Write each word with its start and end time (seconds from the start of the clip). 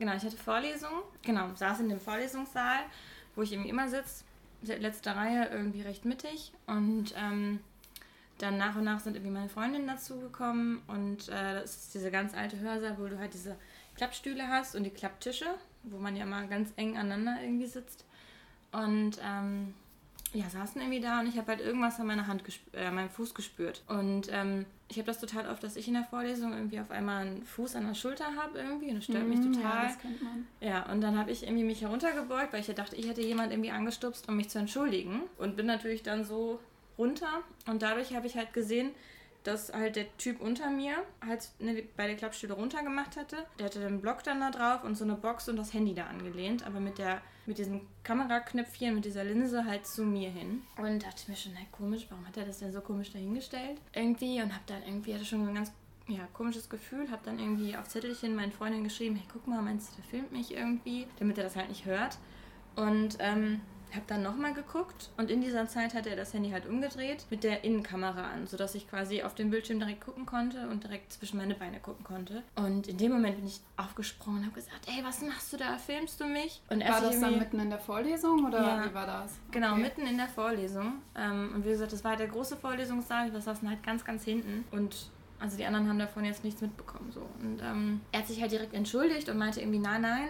Genau, 0.00 0.14
ich 0.14 0.24
hatte 0.24 0.38
Vorlesung, 0.38 1.02
genau, 1.20 1.54
saß 1.54 1.80
in 1.80 1.90
dem 1.90 2.00
Vorlesungssaal, 2.00 2.78
wo 3.36 3.42
ich 3.42 3.52
irgendwie 3.52 3.68
immer 3.68 3.86
sitze, 3.86 4.24
letzte 4.62 5.14
Reihe 5.14 5.50
irgendwie 5.52 5.82
recht 5.82 6.06
mittig 6.06 6.52
und 6.66 7.14
ähm, 7.18 7.60
dann 8.38 8.56
nach 8.56 8.76
und 8.76 8.84
nach 8.84 9.00
sind 9.00 9.14
irgendwie 9.14 9.34
meine 9.34 9.50
Freundinnen 9.50 9.86
dazugekommen 9.86 10.80
und 10.86 11.28
äh, 11.28 11.60
das 11.60 11.76
ist 11.76 11.94
diese 11.94 12.10
ganz 12.10 12.32
alte 12.32 12.58
Hörsaal, 12.60 12.96
wo 12.98 13.08
du 13.08 13.18
halt 13.18 13.34
diese 13.34 13.56
Klappstühle 13.94 14.48
hast 14.48 14.74
und 14.74 14.84
die 14.84 14.90
Klapptische, 14.90 15.54
wo 15.82 15.98
man 15.98 16.16
ja 16.16 16.24
mal 16.24 16.48
ganz 16.48 16.72
eng 16.76 16.96
aneinander 16.96 17.36
irgendwie 17.42 17.66
sitzt. 17.66 18.06
Und 18.72 19.20
ähm, 19.22 19.74
ja, 20.32 20.48
saßen 20.48 20.80
irgendwie 20.80 21.00
da 21.00 21.20
und 21.20 21.26
ich 21.26 21.36
habe 21.36 21.48
halt 21.48 21.60
irgendwas 21.60 21.98
an 21.98 22.06
meiner 22.06 22.26
Hand, 22.26 22.42
äh, 22.72 22.90
meinem 22.90 23.10
Fuß 23.10 23.34
gespürt. 23.34 23.82
Und 23.88 24.28
ähm, 24.30 24.64
ich 24.88 24.96
habe 24.96 25.06
das 25.06 25.18
total 25.18 25.48
oft, 25.48 25.62
dass 25.62 25.76
ich 25.76 25.88
in 25.88 25.94
der 25.94 26.04
Vorlesung 26.04 26.52
irgendwie 26.52 26.80
auf 26.80 26.90
einmal 26.90 27.26
einen 27.26 27.42
Fuß 27.44 27.76
an 27.76 27.86
der 27.86 27.94
Schulter 27.94 28.26
habe 28.36 28.58
irgendwie 28.58 28.90
und 28.90 28.96
das 28.96 29.04
stört 29.04 29.24
mm, 29.24 29.28
mich 29.28 29.40
total. 29.40 29.62
Ja, 29.62 29.88
das 29.88 29.98
kennt 29.98 30.22
man. 30.22 30.46
Ja, 30.60 30.90
und 30.90 31.00
dann 31.00 31.18
habe 31.18 31.30
ich 31.30 31.42
irgendwie 31.42 31.64
mich 31.64 31.82
heruntergebeugt, 31.82 32.52
weil 32.52 32.60
ich 32.60 32.66
dachte, 32.74 32.96
ich 32.96 33.08
hätte 33.08 33.22
jemand 33.22 33.52
irgendwie 33.52 33.70
angestupst, 33.70 34.28
um 34.28 34.36
mich 34.36 34.48
zu 34.48 34.58
entschuldigen. 34.58 35.22
Und 35.38 35.56
bin 35.56 35.66
natürlich 35.66 36.02
dann 36.02 36.24
so 36.24 36.60
runter 36.96 37.42
und 37.66 37.82
dadurch 37.82 38.14
habe 38.14 38.26
ich 38.26 38.36
halt 38.36 38.52
gesehen, 38.52 38.90
dass 39.44 39.72
halt 39.72 39.96
der 39.96 40.16
Typ 40.18 40.40
unter 40.40 40.70
mir 40.70 40.96
halt 41.24 41.48
ne, 41.58 41.82
bei 41.96 42.06
der 42.06 42.16
Klappstühle 42.16 42.54
runtergemacht 42.54 43.16
hatte. 43.16 43.36
Der 43.58 43.66
hatte 43.66 43.80
den 43.80 44.00
Block 44.00 44.22
dann 44.22 44.40
da 44.40 44.50
drauf 44.50 44.84
und 44.84 44.96
so 44.96 45.04
eine 45.04 45.14
Box 45.14 45.48
und 45.48 45.56
das 45.56 45.72
Handy 45.72 45.94
da 45.94 46.06
angelehnt, 46.06 46.66
aber 46.66 46.80
mit 46.80 46.98
der 46.98 47.20
mit 47.46 47.58
diesem 47.58 47.80
Kameraknöpfchen, 48.04 48.94
mit 48.94 49.04
dieser 49.04 49.24
Linse 49.24 49.64
halt 49.64 49.86
zu 49.86 50.04
mir 50.04 50.30
hin. 50.30 50.62
Und 50.76 51.02
dachte 51.02 51.28
mir 51.28 51.36
schon, 51.36 51.52
hey, 51.52 51.66
komisch, 51.72 52.06
warum 52.08 52.26
hat 52.26 52.36
er 52.36 52.44
das 52.44 52.60
denn 52.60 52.72
so 52.72 52.80
komisch 52.80 53.10
dahingestellt? 53.12 53.80
Irgendwie 53.92 54.40
und 54.40 54.54
hab 54.54 54.66
dann 54.66 54.82
irgendwie, 54.84 55.14
hatte 55.14 55.24
schon 55.24 55.48
ein 55.48 55.54
ganz 55.54 55.72
ja, 56.06 56.28
komisches 56.32 56.68
Gefühl, 56.68 57.10
hab 57.10 57.24
dann 57.24 57.38
irgendwie 57.38 57.76
auf 57.76 57.88
Zettelchen 57.88 58.34
meinen 58.36 58.52
Freundin 58.52 58.84
geschrieben, 58.84 59.16
hey, 59.16 59.26
guck 59.32 59.46
mal, 59.46 59.62
meinst 59.62 59.90
du, 59.90 59.96
der 59.96 60.04
filmt 60.04 60.32
mich 60.32 60.54
irgendwie, 60.54 61.06
damit 61.18 61.38
er 61.38 61.44
das 61.44 61.56
halt 61.56 61.68
nicht 61.68 61.86
hört. 61.86 62.18
Und 62.76 63.16
ähm, 63.20 63.60
habe 63.94 64.04
dann 64.06 64.22
nochmal 64.22 64.54
geguckt 64.54 65.10
und 65.16 65.30
in 65.30 65.40
dieser 65.40 65.66
Zeit 65.68 65.94
hat 65.94 66.06
er 66.06 66.16
das 66.16 66.34
Handy 66.34 66.50
halt 66.50 66.66
umgedreht 66.66 67.26
mit 67.30 67.44
der 67.44 67.64
Innenkamera 67.64 68.30
an, 68.30 68.46
sodass 68.46 68.74
ich 68.74 68.88
quasi 68.88 69.22
auf 69.22 69.34
dem 69.34 69.50
Bildschirm 69.50 69.78
direkt 69.78 70.04
gucken 70.04 70.26
konnte 70.26 70.68
und 70.68 70.84
direkt 70.84 71.12
zwischen 71.12 71.38
meine 71.38 71.54
Beine 71.54 71.80
gucken 71.80 72.04
konnte. 72.04 72.42
Und 72.56 72.88
in 72.88 72.98
dem 72.98 73.12
Moment 73.12 73.36
bin 73.36 73.46
ich 73.46 73.60
aufgesprungen 73.76 74.40
und 74.40 74.46
habe 74.46 74.54
gesagt, 74.54 74.88
ey, 74.88 75.04
was 75.04 75.22
machst 75.22 75.52
du 75.52 75.56
da? 75.56 75.78
Filmst 75.78 76.20
du 76.20 76.26
mich? 76.26 76.62
Und 76.68 76.86
war 76.86 77.00
das 77.00 77.20
dann 77.20 77.38
mitten 77.38 77.58
in 77.60 77.70
der 77.70 77.78
Vorlesung 77.78 78.46
oder 78.46 78.62
ja, 78.62 78.90
wie 78.90 78.94
war 78.94 79.06
das? 79.06 79.38
Genau, 79.50 79.72
okay. 79.72 79.82
mitten 79.82 80.06
in 80.06 80.16
der 80.16 80.28
Vorlesung. 80.28 80.94
Ähm, 81.16 81.52
und 81.54 81.64
wie 81.64 81.70
gesagt, 81.70 81.92
das 81.92 82.04
war 82.04 82.10
halt 82.10 82.20
der 82.20 82.28
große 82.28 82.56
Vorlesungssaal, 82.56 83.32
wir 83.32 83.40
saßen 83.40 83.68
halt 83.68 83.82
ganz, 83.82 84.04
ganz 84.04 84.24
hinten 84.24 84.64
und 84.70 85.10
also 85.40 85.56
die 85.56 85.64
anderen 85.64 85.88
haben 85.88 85.98
davon 85.98 86.24
jetzt 86.24 86.44
nichts 86.44 86.60
mitbekommen. 86.60 87.10
So. 87.12 87.22
Und 87.42 87.60
ähm, 87.62 88.02
er 88.12 88.20
hat 88.20 88.28
sich 88.28 88.40
halt 88.40 88.52
direkt 88.52 88.74
entschuldigt 88.74 89.28
und 89.30 89.38
meinte 89.38 89.60
irgendwie, 89.60 89.78
nein, 89.78 90.02
nein, 90.02 90.28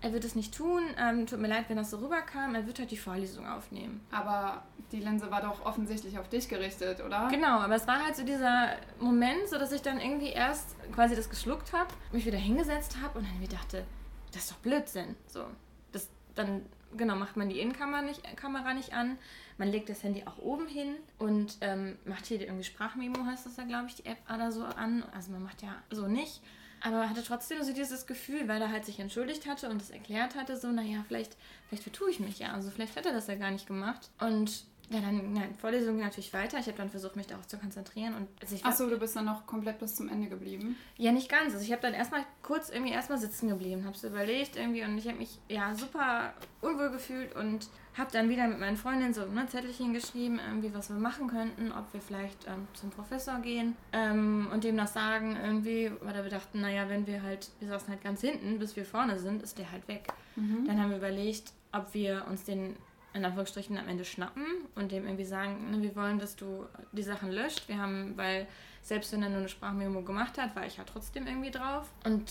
er 0.00 0.12
wird 0.12 0.24
es 0.24 0.34
nicht 0.34 0.54
tun. 0.54 0.82
Ähm, 0.98 1.26
tut 1.26 1.40
mir 1.40 1.48
leid, 1.48 1.64
wenn 1.68 1.76
das 1.76 1.90
so 1.90 1.98
rüberkam. 1.98 2.54
Er 2.54 2.66
wird 2.66 2.78
halt 2.78 2.90
die 2.90 2.96
Vorlesung 2.96 3.46
aufnehmen. 3.46 4.00
Aber 4.10 4.62
die 4.92 5.00
Linse 5.00 5.30
war 5.30 5.42
doch 5.42 5.64
offensichtlich 5.64 6.18
auf 6.18 6.28
dich 6.28 6.48
gerichtet, 6.48 7.02
oder? 7.02 7.28
Genau, 7.30 7.58
aber 7.60 7.74
es 7.74 7.86
war 7.86 8.04
halt 8.04 8.16
so 8.16 8.24
dieser 8.24 8.76
Moment, 9.00 9.48
so 9.48 9.58
dass 9.58 9.72
ich 9.72 9.82
dann 9.82 10.00
irgendwie 10.00 10.28
erst 10.28 10.76
quasi 10.92 11.16
das 11.16 11.28
geschluckt 11.30 11.72
habe, 11.72 11.88
mich 12.12 12.26
wieder 12.26 12.38
hingesetzt 12.38 12.98
habe 13.02 13.18
und 13.18 13.26
dann 13.26 13.40
mir 13.40 13.48
dachte, 13.48 13.84
das 14.32 14.42
ist 14.42 14.52
doch 14.52 14.58
Blödsinn. 14.58 15.16
So, 15.26 15.44
das 15.92 16.08
dann 16.34 16.62
genau 16.96 17.16
macht 17.16 17.36
man 17.36 17.48
die 17.48 17.60
Innenkamera 17.60 18.02
nicht, 18.02 18.22
Kamera 18.36 18.74
nicht 18.74 18.92
an. 18.92 19.18
Man 19.58 19.68
legt 19.68 19.88
das 19.88 20.02
Handy 20.02 20.24
auch 20.26 20.38
oben 20.38 20.68
hin 20.68 20.96
und 21.18 21.56
ähm, 21.62 21.96
macht 22.04 22.26
hier 22.26 22.40
irgendwie 22.40 22.64
Sprachmemo, 22.64 23.24
heißt 23.24 23.46
das 23.46 23.56
ja, 23.56 23.64
glaube 23.64 23.86
ich, 23.88 23.96
die 23.96 24.06
App 24.06 24.18
oder 24.32 24.52
so 24.52 24.64
an. 24.64 25.04
Also 25.14 25.32
man 25.32 25.42
macht 25.42 25.62
ja 25.62 25.74
so 25.90 26.06
nicht. 26.06 26.42
Aber 26.86 27.10
hatte 27.10 27.24
trotzdem 27.24 27.62
so 27.64 27.72
dieses 27.72 28.06
Gefühl, 28.06 28.46
weil 28.46 28.62
er 28.62 28.70
halt 28.70 28.84
sich 28.84 29.00
entschuldigt 29.00 29.46
hatte 29.46 29.68
und 29.68 29.82
es 29.82 29.90
erklärt 29.90 30.36
hatte, 30.36 30.56
so, 30.56 30.68
naja, 30.68 31.04
vielleicht, 31.08 31.36
vielleicht 31.68 31.82
vertue 31.82 32.10
ich 32.10 32.20
mich 32.20 32.38
ja. 32.38 32.52
Also 32.52 32.70
vielleicht 32.70 32.96
hat 32.96 33.06
er 33.06 33.12
das 33.12 33.26
ja 33.26 33.34
gar 33.34 33.50
nicht 33.50 33.66
gemacht. 33.66 34.08
Und 34.20 34.64
ja, 34.88 35.00
dann, 35.00 35.32
nein, 35.32 35.52
Vorlesung 35.56 35.96
ging 35.96 36.04
natürlich 36.04 36.32
weiter. 36.32 36.60
Ich 36.60 36.66
habe 36.66 36.78
dann 36.78 36.90
versucht, 36.90 37.16
mich 37.16 37.26
darauf 37.26 37.48
zu 37.48 37.58
konzentrieren. 37.58 38.14
Und 38.14 38.28
also 38.40 38.56
Achso, 38.62 38.88
du 38.88 38.98
bist 38.98 39.16
dann 39.16 39.24
noch 39.24 39.44
komplett 39.46 39.80
bis 39.80 39.96
zum 39.96 40.08
Ende 40.08 40.28
geblieben? 40.28 40.76
Ja, 40.96 41.10
nicht 41.10 41.28
ganz. 41.28 41.54
Also 41.54 41.64
ich 41.64 41.72
habe 41.72 41.82
dann 41.82 41.92
erstmal 41.92 42.24
kurz 42.42 42.68
irgendwie 42.68 42.92
erstmal 42.92 43.18
sitzen 43.18 43.48
geblieben, 43.48 43.84
habe 43.84 43.96
es 43.96 44.04
überlegt 44.04 44.54
irgendwie 44.54 44.84
und 44.84 44.96
ich 44.96 45.08
habe 45.08 45.18
mich 45.18 45.40
ja 45.48 45.74
super 45.74 46.34
unwohl 46.60 46.90
gefühlt 46.90 47.34
und 47.34 47.68
habe 47.98 48.10
dann 48.12 48.28
wieder 48.28 48.46
mit 48.46 48.60
meinen 48.60 48.76
Freundinnen 48.76 49.14
so 49.14 49.22
ein 49.22 49.48
Zettelchen 49.48 49.94
geschrieben, 49.94 50.38
irgendwie 50.46 50.74
was 50.74 50.90
wir 50.90 50.96
machen 50.96 51.28
könnten, 51.28 51.72
ob 51.72 51.92
wir 51.92 52.00
vielleicht 52.00 52.46
ähm, 52.46 52.68
zum 52.74 52.90
Professor 52.90 53.38
gehen 53.38 53.76
ähm, 53.92 54.48
und 54.52 54.64
dem 54.64 54.76
das 54.76 54.92
sagen 54.92 55.36
irgendwie, 55.42 55.90
weil 56.00 56.22
wir 56.22 56.30
dachten, 56.30 56.60
naja, 56.60 56.88
wenn 56.88 57.06
wir 57.06 57.22
halt, 57.22 57.50
wir 57.60 57.68
saßen 57.68 57.88
halt 57.88 58.02
ganz 58.02 58.20
hinten, 58.20 58.58
bis 58.58 58.76
wir 58.76 58.84
vorne 58.84 59.18
sind, 59.18 59.42
ist 59.42 59.58
der 59.58 59.70
halt 59.72 59.86
weg. 59.88 60.08
Mhm. 60.36 60.66
Dann 60.66 60.80
haben 60.80 60.90
wir 60.90 60.98
überlegt, 60.98 61.52
ob 61.72 61.94
wir 61.94 62.26
uns 62.28 62.44
den 62.44 62.76
in 63.14 63.24
Anführungsstrichen 63.24 63.78
am 63.78 63.88
Ende 63.88 64.04
schnappen 64.04 64.44
und 64.74 64.92
dem 64.92 65.06
irgendwie 65.06 65.24
sagen, 65.24 65.70
ne, 65.70 65.80
wir 65.80 65.96
wollen, 65.96 66.18
dass 66.18 66.36
du 66.36 66.66
die 66.92 67.02
Sachen 67.02 67.32
löscht. 67.32 67.66
Wir 67.66 67.78
haben, 67.78 68.14
weil 68.16 68.46
selbst 68.82 69.10
wenn 69.12 69.22
er 69.22 69.30
nur 69.30 69.38
eine 69.38 69.48
Sprachmemo 69.48 70.02
gemacht 70.02 70.36
hat, 70.36 70.54
war 70.54 70.66
ich 70.66 70.76
ja 70.76 70.84
trotzdem 70.84 71.26
irgendwie 71.26 71.50
drauf. 71.50 71.90
Und 72.04 72.30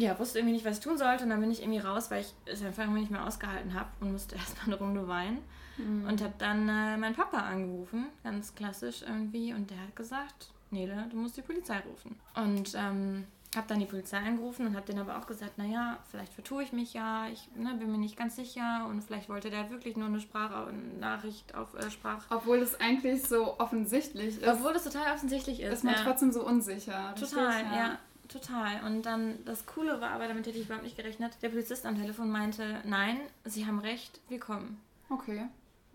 ja, 0.00 0.18
wusste 0.18 0.38
irgendwie 0.38 0.54
nicht, 0.54 0.64
was 0.64 0.78
ich 0.78 0.84
tun 0.84 0.98
sollte. 0.98 1.24
Und 1.24 1.30
dann 1.30 1.40
bin 1.40 1.50
ich 1.50 1.62
irgendwie 1.62 1.78
raus, 1.78 2.10
weil 2.10 2.22
ich 2.22 2.32
es 2.46 2.62
einfach 2.62 2.82
irgendwie 2.82 3.00
nicht 3.00 3.10
mehr 3.10 3.26
ausgehalten 3.26 3.74
habe 3.74 3.88
und 4.00 4.12
musste 4.12 4.34
erstmal 4.36 4.66
eine 4.66 4.76
Runde 4.76 5.08
weinen. 5.08 5.38
Mhm. 5.78 6.06
Und 6.06 6.22
habe 6.22 6.34
dann 6.38 6.68
äh, 6.68 6.96
meinen 6.96 7.14
Papa 7.14 7.38
angerufen, 7.38 8.06
ganz 8.22 8.54
klassisch 8.54 9.02
irgendwie. 9.02 9.52
Und 9.52 9.70
der 9.70 9.80
hat 9.80 9.96
gesagt, 9.96 10.52
Nele, 10.70 11.06
du 11.10 11.16
musst 11.16 11.36
die 11.36 11.42
Polizei 11.42 11.80
rufen. 11.80 12.16
Und 12.34 12.74
ähm, 12.74 13.26
habe 13.56 13.66
dann 13.66 13.80
die 13.80 13.86
Polizei 13.86 14.18
angerufen 14.18 14.66
und 14.66 14.76
habe 14.76 14.86
denen 14.86 15.00
aber 15.00 15.18
auch 15.18 15.26
gesagt, 15.26 15.58
naja, 15.58 15.98
vielleicht 16.08 16.32
vertue 16.32 16.62
ich 16.62 16.72
mich 16.72 16.94
ja, 16.94 17.26
ich 17.26 17.48
ne, 17.56 17.74
bin 17.74 17.90
mir 17.90 17.98
nicht 17.98 18.16
ganz 18.16 18.36
sicher 18.36 18.86
und 18.88 19.02
vielleicht 19.02 19.28
wollte 19.28 19.50
der 19.50 19.70
wirklich 19.70 19.96
nur 19.96 20.06
eine 20.06 20.20
Sprachnachricht 20.20 21.54
auf 21.56 21.74
äh, 21.74 21.90
Sprach... 21.90 22.26
Obwohl 22.30 22.58
es 22.58 22.78
eigentlich 22.78 23.26
so 23.26 23.58
offensichtlich 23.58 24.40
ist. 24.40 24.46
Obwohl 24.46 24.72
es 24.72 24.84
total 24.84 25.12
offensichtlich 25.12 25.60
ist. 25.60 25.72
Ist 25.72 25.84
man 25.84 25.94
ja. 25.94 26.00
trotzdem 26.04 26.30
so 26.30 26.46
unsicher. 26.46 27.12
Total, 27.18 27.64
ja. 27.64 27.76
ja. 27.76 27.98
Total. 28.30 28.84
Und 28.84 29.02
dann 29.02 29.44
das 29.44 29.66
Coole 29.66 30.00
war 30.00 30.10
aber, 30.10 30.28
damit 30.28 30.46
hätte 30.46 30.58
ich 30.58 30.66
überhaupt 30.66 30.84
nicht 30.84 30.96
gerechnet, 30.96 31.36
der 31.42 31.48
Polizist 31.48 31.84
am 31.84 31.96
Telefon 31.96 32.30
meinte, 32.30 32.80
nein, 32.84 33.18
Sie 33.44 33.66
haben 33.66 33.80
recht, 33.80 34.20
wir 34.28 34.38
kommen. 34.38 34.80
Okay. 35.08 35.46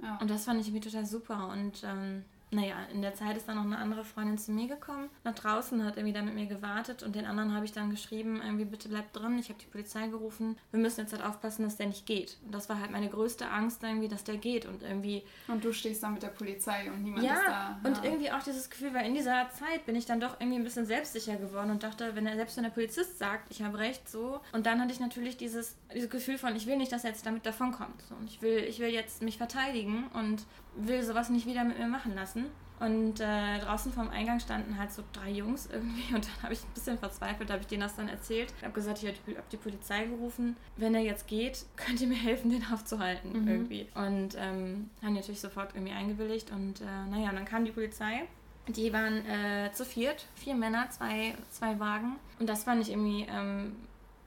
Ja. 0.01 0.17
Und 0.19 0.29
das 0.29 0.43
fand 0.43 0.59
ich 0.59 0.67
irgendwie 0.67 0.89
total 0.89 1.05
super. 1.05 1.47
Und 1.47 1.83
ähm, 1.85 2.25
naja, 2.51 2.75
in 2.93 3.01
der 3.01 3.13
Zeit 3.15 3.35
ist 3.37 3.47
dann 3.47 3.55
noch 3.55 3.63
eine 3.63 3.77
andere 3.77 4.05
Freundin 4.05 4.37
zu 4.37 4.51
mir 4.51 4.67
gekommen, 4.67 5.09
nach 5.23 5.35
draußen, 5.35 5.83
hat 5.83 5.97
irgendwie 5.97 6.13
da 6.13 6.21
mit 6.21 6.35
mir 6.35 6.45
gewartet 6.45 7.03
und 7.03 7.15
den 7.15 7.25
anderen 7.25 7.53
habe 7.53 7.65
ich 7.65 7.73
dann 7.73 7.89
geschrieben, 7.89 8.41
irgendwie 8.43 8.65
bitte 8.65 8.87
bleib 8.87 9.11
drin, 9.13 9.37
ich 9.39 9.49
habe 9.49 9.59
die 9.59 9.65
Polizei 9.65 10.07
gerufen, 10.07 10.57
wir 10.71 10.79
müssen 10.79 11.01
jetzt 11.01 11.13
halt 11.13 11.23
aufpassen, 11.23 11.63
dass 11.63 11.77
der 11.77 11.87
nicht 11.87 12.05
geht. 12.05 12.37
Und 12.45 12.53
das 12.53 12.69
war 12.69 12.79
halt 12.79 12.91
meine 12.91 13.09
größte 13.09 13.49
Angst 13.49 13.83
irgendwie, 13.83 14.07
dass 14.07 14.23
der 14.23 14.37
geht 14.37 14.65
und 14.65 14.83
irgendwie... 14.83 15.23
Und 15.47 15.63
du 15.63 15.73
stehst 15.73 16.03
da 16.03 16.09
mit 16.09 16.23
der 16.23 16.29
Polizei 16.29 16.91
und 16.91 17.03
niemand 17.03 17.25
ja, 17.25 17.33
ist 17.33 17.47
da. 17.47 17.79
und 17.83 18.03
irgendwie 18.03 18.31
auch 18.31 18.43
dieses 18.43 18.69
Gefühl, 18.69 18.93
weil 18.93 19.05
in 19.05 19.15
dieser 19.15 19.49
Zeit 19.51 19.85
bin 19.85 19.95
ich 19.95 20.05
dann 20.05 20.19
doch 20.19 20.39
irgendwie 20.39 20.57
ein 20.57 20.63
bisschen 20.63 20.85
selbstsicher 20.85 21.35
geworden 21.35 21.71
und 21.71 21.83
dachte, 21.83 22.15
wenn 22.15 22.25
er 22.25 22.35
selbst 22.35 22.57
wenn 22.57 22.63
der 22.63 22.71
Polizist 22.71 23.17
sagt, 23.17 23.51
ich 23.51 23.61
habe 23.61 23.79
recht, 23.79 24.07
so. 24.09 24.39
Und 24.51 24.65
dann 24.65 24.79
hatte 24.79 24.91
ich 24.91 24.99
natürlich 24.99 25.37
dieses, 25.37 25.75
dieses 25.93 26.09
Gefühl 26.09 26.37
von, 26.37 26.55
ich 26.55 26.67
will 26.67 26.77
nicht, 26.77 26.91
dass 26.91 27.03
er 27.03 27.11
jetzt 27.11 27.25
damit 27.25 27.45
davonkommt. 27.45 28.01
So. 28.07 28.15
Und 28.15 28.29
ich 28.29 28.41
will, 28.41 28.59
ich 28.59 28.79
will 28.79 28.89
jetzt 28.89 29.21
mich 29.21 29.37
verteidigen 29.37 30.07
und 30.13 30.45
will 30.75 31.03
sowas 31.03 31.29
nicht 31.29 31.45
wieder 31.45 31.63
mit 31.63 31.77
mir 31.77 31.87
machen 31.87 32.15
lassen. 32.15 32.45
Und 32.79 33.21
äh, 33.21 33.59
draußen 33.59 33.93
vorm 33.93 34.09
Eingang 34.09 34.39
standen 34.41 34.77
halt 34.77 34.91
so 34.91 35.01
drei 35.13 35.31
Jungs 35.31 35.67
irgendwie 35.71 36.13
und 36.13 36.25
dann 36.25 36.43
habe 36.43 36.53
ich 36.53 36.63
ein 36.63 36.73
bisschen 36.73 36.97
verzweifelt, 36.97 37.49
habe 37.49 37.61
ich 37.61 37.67
denen 37.67 37.81
das 37.81 37.95
dann 37.95 38.09
erzählt. 38.09 38.53
Ich 38.57 38.63
habe 38.63 38.73
gesagt, 38.73 39.01
ich 39.01 39.07
habe 39.07 39.43
die 39.51 39.57
Polizei 39.57 40.05
gerufen. 40.05 40.57
Wenn 40.75 40.93
er 40.93 41.01
jetzt 41.01 41.27
geht, 41.27 41.65
könnt 41.77 42.01
ihr 42.01 42.07
mir 42.07 42.15
helfen, 42.15 42.51
den 42.51 42.65
aufzuhalten 42.73 43.43
mhm. 43.43 43.47
irgendwie. 43.47 43.87
Und 43.95 44.35
ähm, 44.37 44.89
haben 45.01 45.13
die 45.13 45.19
natürlich 45.19 45.41
sofort 45.41 45.73
irgendwie 45.73 45.93
eingewilligt 45.93 46.51
und 46.51 46.81
äh, 46.81 47.09
naja, 47.09 47.31
dann 47.31 47.45
kam 47.45 47.63
die 47.65 47.71
Polizei. 47.71 48.23
Die 48.67 48.91
waren 48.91 49.23
äh, 49.27 49.71
zu 49.73 49.85
viert, 49.85 50.25
vier 50.33 50.55
Männer, 50.55 50.89
zwei, 50.89 51.35
zwei 51.51 51.79
Wagen. 51.79 52.15
Und 52.39 52.49
das 52.49 52.63
fand 52.63 52.81
ich 52.81 52.89
irgendwie 52.89 53.27
ähm, 53.29 53.75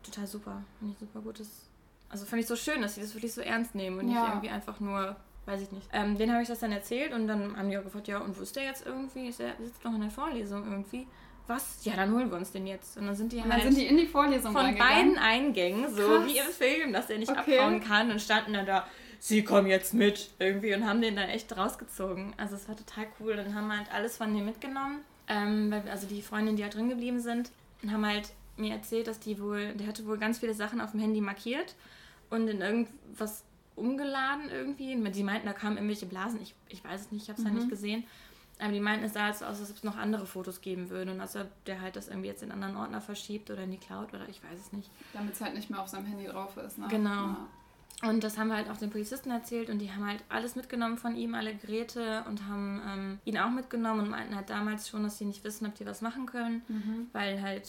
total 0.04 0.28
super. 0.28 0.62
Fand 0.78 0.92
ich 0.92 0.98
super 0.98 1.20
gutes. 1.20 1.66
Also 2.08 2.25
fand 2.25 2.40
ich 2.40 2.46
so 2.46 2.55
schön, 2.55 2.81
dass 2.81 2.94
sie 2.94 3.00
das 3.00 3.14
wirklich 3.14 3.34
so 3.34 3.40
ernst 3.40 3.75
nehmen 3.75 3.99
und 3.99 4.08
ja. 4.08 4.22
nicht 4.22 4.28
irgendwie 4.31 4.50
einfach 4.50 4.78
nur 4.78 5.17
weiß 5.48 5.62
ich 5.62 5.72
nicht. 5.72 5.88
Ähm, 5.92 6.16
den 6.18 6.30
habe 6.30 6.42
ich 6.42 6.48
das 6.48 6.60
dann 6.60 6.72
erzählt 6.72 7.12
und 7.12 7.26
dann 7.26 7.56
haben 7.56 7.70
die 7.70 7.78
auch 7.78 7.82
gefragt, 7.82 8.06
ja, 8.06 8.18
und 8.18 8.38
wo 8.38 8.42
ist 8.42 8.54
der 8.54 8.64
jetzt 8.64 8.86
irgendwie? 8.86 9.28
Ist 9.28 9.40
er 9.40 9.54
sitzt 9.62 9.82
noch 9.84 9.94
in 9.94 10.02
der 10.02 10.10
Vorlesung 10.10 10.64
irgendwie? 10.64 11.06
Was? 11.46 11.78
Ja, 11.82 11.96
dann 11.96 12.12
holen 12.12 12.30
wir 12.30 12.36
uns 12.36 12.52
den 12.52 12.66
jetzt. 12.66 12.98
Und 12.98 13.06
dann 13.06 13.16
sind 13.16 13.32
die 13.32 13.42
halt 13.42 13.62
sind 13.62 13.76
die 13.76 13.86
in 13.86 13.96
die 13.96 14.06
Vorlesung 14.06 14.52
von 14.52 14.76
beiden 14.76 15.16
Eingängen, 15.16 15.92
so 15.92 16.06
Krass. 16.06 16.26
wie 16.26 16.38
im 16.38 16.46
Film, 16.46 16.92
dass 16.92 17.06
der 17.06 17.18
nicht 17.18 17.30
okay. 17.30 17.58
abhauen 17.58 17.80
kann 17.80 18.10
und 18.10 18.20
standen 18.20 18.52
dann 18.52 18.66
da, 18.66 18.86
sie 19.18 19.42
kommen 19.42 19.66
jetzt 19.66 19.94
mit 19.94 20.30
irgendwie 20.38 20.74
und 20.74 20.86
haben 20.86 21.00
den 21.00 21.16
dann 21.16 21.30
echt 21.30 21.56
rausgezogen. 21.56 22.34
Also 22.36 22.54
es 22.54 22.68
war 22.68 22.76
total 22.76 23.06
cool. 23.18 23.34
Dann 23.34 23.54
haben 23.54 23.68
wir 23.68 23.78
halt 23.78 23.92
alles 23.92 24.18
von 24.18 24.34
dem 24.34 24.44
mitgenommen. 24.44 25.00
Ähm, 25.26 25.74
also 25.90 26.06
die 26.06 26.20
Freundinnen, 26.20 26.56
die 26.56 26.62
halt 26.62 26.74
drin 26.74 26.90
geblieben 26.90 27.20
sind, 27.20 27.50
haben 27.90 28.04
halt 28.04 28.28
mir 28.58 28.74
erzählt, 28.74 29.06
dass 29.06 29.18
die 29.18 29.40
wohl, 29.40 29.72
der 29.74 29.86
hatte 29.86 30.06
wohl 30.06 30.18
ganz 30.18 30.40
viele 30.40 30.52
Sachen 30.52 30.82
auf 30.82 30.90
dem 30.90 31.00
Handy 31.00 31.22
markiert 31.22 31.74
und 32.28 32.48
in 32.48 32.60
irgendwas 32.60 33.44
umgeladen 33.78 34.50
irgendwie. 34.50 34.94
Die 35.10 35.22
meinten, 35.22 35.46
da 35.46 35.52
kamen 35.52 35.76
irgendwelche 35.76 36.06
Blasen. 36.06 36.40
Ich, 36.42 36.54
ich 36.69 36.84
weiß 36.84 37.02
es 37.02 37.12
nicht, 37.12 37.22
ich 37.22 37.28
habe 37.30 37.38
es 37.40 37.44
mhm. 37.44 37.52
ja 37.52 37.60
nicht 37.60 37.70
gesehen. 37.70 38.04
Aber 38.60 38.72
die 38.72 38.80
meinten, 38.80 39.04
es 39.04 39.12
sah 39.12 39.32
so 39.32 39.44
aus, 39.44 39.60
als 39.60 39.70
ob 39.70 39.76
es 39.76 39.84
noch 39.84 39.96
andere 39.96 40.26
Fotos 40.26 40.60
geben 40.60 40.90
würde 40.90 41.12
und 41.12 41.20
als 41.20 41.36
ob 41.36 41.46
der 41.66 41.80
halt 41.80 41.94
das 41.94 42.08
irgendwie 42.08 42.28
jetzt 42.28 42.42
in 42.42 42.50
einen 42.50 42.64
anderen 42.64 42.82
Ordner 42.82 43.00
verschiebt 43.00 43.50
oder 43.50 43.62
in 43.62 43.70
die 43.70 43.78
Cloud 43.78 44.08
oder 44.12 44.28
ich 44.28 44.42
weiß 44.42 44.58
es 44.58 44.72
nicht. 44.72 44.90
Damit 45.12 45.34
es 45.34 45.40
halt 45.40 45.54
nicht 45.54 45.70
mehr 45.70 45.80
auf 45.80 45.88
seinem 45.88 46.06
Handy 46.06 46.26
drauf 46.26 46.56
ist, 46.56 46.76
ne? 46.78 46.86
Genau. 46.90 47.10
Ja. 47.10 47.46
Und 48.02 48.22
das 48.22 48.38
haben 48.38 48.48
wir 48.48 48.56
halt 48.56 48.70
auch 48.70 48.76
den 48.76 48.90
Polizisten 48.90 49.30
erzählt 49.30 49.70
und 49.70 49.81
die 49.81 49.90
haben 49.92 50.06
halt 50.06 50.22
alles 50.28 50.54
mitgenommen 50.54 50.98
von 50.98 51.16
ihm, 51.16 51.34
alle 51.34 51.54
Geräte 51.54 52.24
und 52.28 52.46
haben 52.46 52.81
ähm, 52.86 53.19
ihn 53.24 53.38
auch 53.38 53.50
mitgenommen 53.50 54.00
und 54.00 54.10
meinten 54.10 54.36
halt 54.36 54.50
damals 54.50 54.88
schon, 54.88 55.02
dass 55.02 55.19
sie 55.19 55.24
nicht 55.24 55.42
wissen, 55.42 55.66
ob 55.66 55.74
die 55.74 55.86
was 55.86 56.00
machen 56.00 56.26
können, 56.26 56.62
Mhm. 56.69 57.08
weil 57.12 57.42
halt 57.42 57.69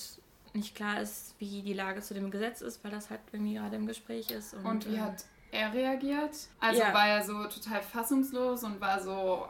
nicht 0.53 0.75
klar 0.75 1.01
ist, 1.01 1.35
wie 1.39 1.61
die 1.61 1.73
Lage 1.73 2.01
zu 2.01 2.13
dem 2.13 2.31
Gesetz 2.31 2.61
ist, 2.61 2.83
weil 2.83 2.91
das 2.91 3.09
halt 3.09 3.21
irgendwie 3.31 3.55
gerade 3.55 3.75
im 3.75 3.87
Gespräch 3.87 4.29
ist. 4.31 4.53
Und, 4.53 4.65
Und 4.65 4.89
wie 4.89 4.95
ähm, 4.95 5.01
hat 5.01 5.25
er 5.51 5.73
reagiert? 5.73 6.31
Also 6.59 6.81
Ja. 6.81 6.93
war 6.93 7.07
er 7.07 7.23
so 7.23 7.43
total 7.45 7.81
fassungslos 7.81 8.63
und 8.63 8.79
war 8.81 8.99
so, 9.01 9.47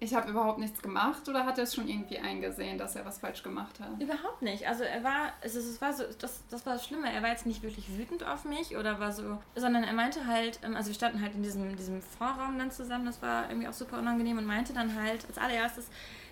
ich 0.00 0.14
habe 0.14 0.30
überhaupt 0.30 0.58
nichts 0.58 0.82
gemacht 0.82 1.28
oder 1.28 1.46
hat 1.46 1.58
er 1.58 1.64
es 1.64 1.74
schon 1.74 1.86
irgendwie 1.86 2.18
eingesehen, 2.18 2.76
dass 2.76 2.96
er 2.96 3.04
was 3.04 3.18
falsch 3.18 3.42
gemacht 3.44 3.78
hat? 3.78 4.00
Überhaupt 4.00 4.42
nicht. 4.42 4.66
Also 4.66 4.82
er 4.82 5.04
war, 5.04 5.32
es, 5.42 5.54
es 5.54 5.80
war 5.80 5.92
so, 5.92 6.02
das, 6.18 6.42
das 6.50 6.66
war 6.66 6.74
das 6.74 6.84
Schlimme. 6.84 7.12
Er 7.12 7.22
war 7.22 7.28
jetzt 7.28 7.46
nicht 7.46 7.62
wirklich 7.62 7.96
wütend 7.96 8.26
auf 8.26 8.44
mich 8.44 8.76
oder 8.76 8.98
war 8.98 9.12
so, 9.12 9.38
sondern 9.54 9.84
er 9.84 9.92
meinte 9.92 10.26
halt, 10.26 10.58
ähm, 10.64 10.74
also 10.74 10.88
wir 10.88 10.94
standen 10.94 11.20
halt 11.20 11.34
in 11.34 11.42
diesem, 11.42 11.76
diesem 11.76 12.02
Vorraum 12.02 12.58
dann 12.58 12.72
zusammen, 12.72 13.06
das 13.06 13.22
war 13.22 13.48
irgendwie 13.48 13.68
auch 13.68 13.72
super 13.72 13.98
unangenehm 13.98 14.38
und 14.38 14.44
meinte 14.46 14.72
dann 14.72 15.00
halt 15.00 15.24
als 15.28 15.38
allererstes, 15.38 15.88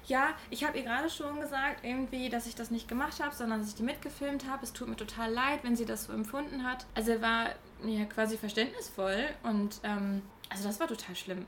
ja, 0.07 0.31
ich 0.49 0.65
habe 0.65 0.77
ihr 0.79 0.85
gerade 0.85 1.09
schon 1.09 1.41
gesagt, 1.41 1.85
irgendwie, 1.85 2.29
dass 2.29 2.47
ich 2.47 2.57
das 2.57 2.73
nicht 2.73 2.89
gemacht 2.89 3.23
habe, 3.23 3.35
sondern 3.35 3.61
dass 3.61 3.69
ich 3.69 3.75
die 3.77 3.83
mitgefilmt 3.85 4.51
habe. 4.51 4.65
Es 4.65 4.73
tut 4.73 4.89
mir 4.89 4.97
total 4.97 5.31
leid, 5.33 5.61
wenn 5.63 5.77
sie 5.77 5.85
das 5.85 6.05
so 6.05 6.13
empfunden 6.13 6.65
hat. 6.65 6.87
Also 6.97 7.13
er 7.13 7.23
war 7.23 7.47
ja 7.85 8.05
quasi 8.05 8.37
verständnisvoll 8.37 9.29
und 9.43 9.81
ähm, 9.83 10.23
also 10.49 10.65
das 10.65 10.81
war 10.81 10.89
total 10.89 11.15
schlimm. 11.17 11.47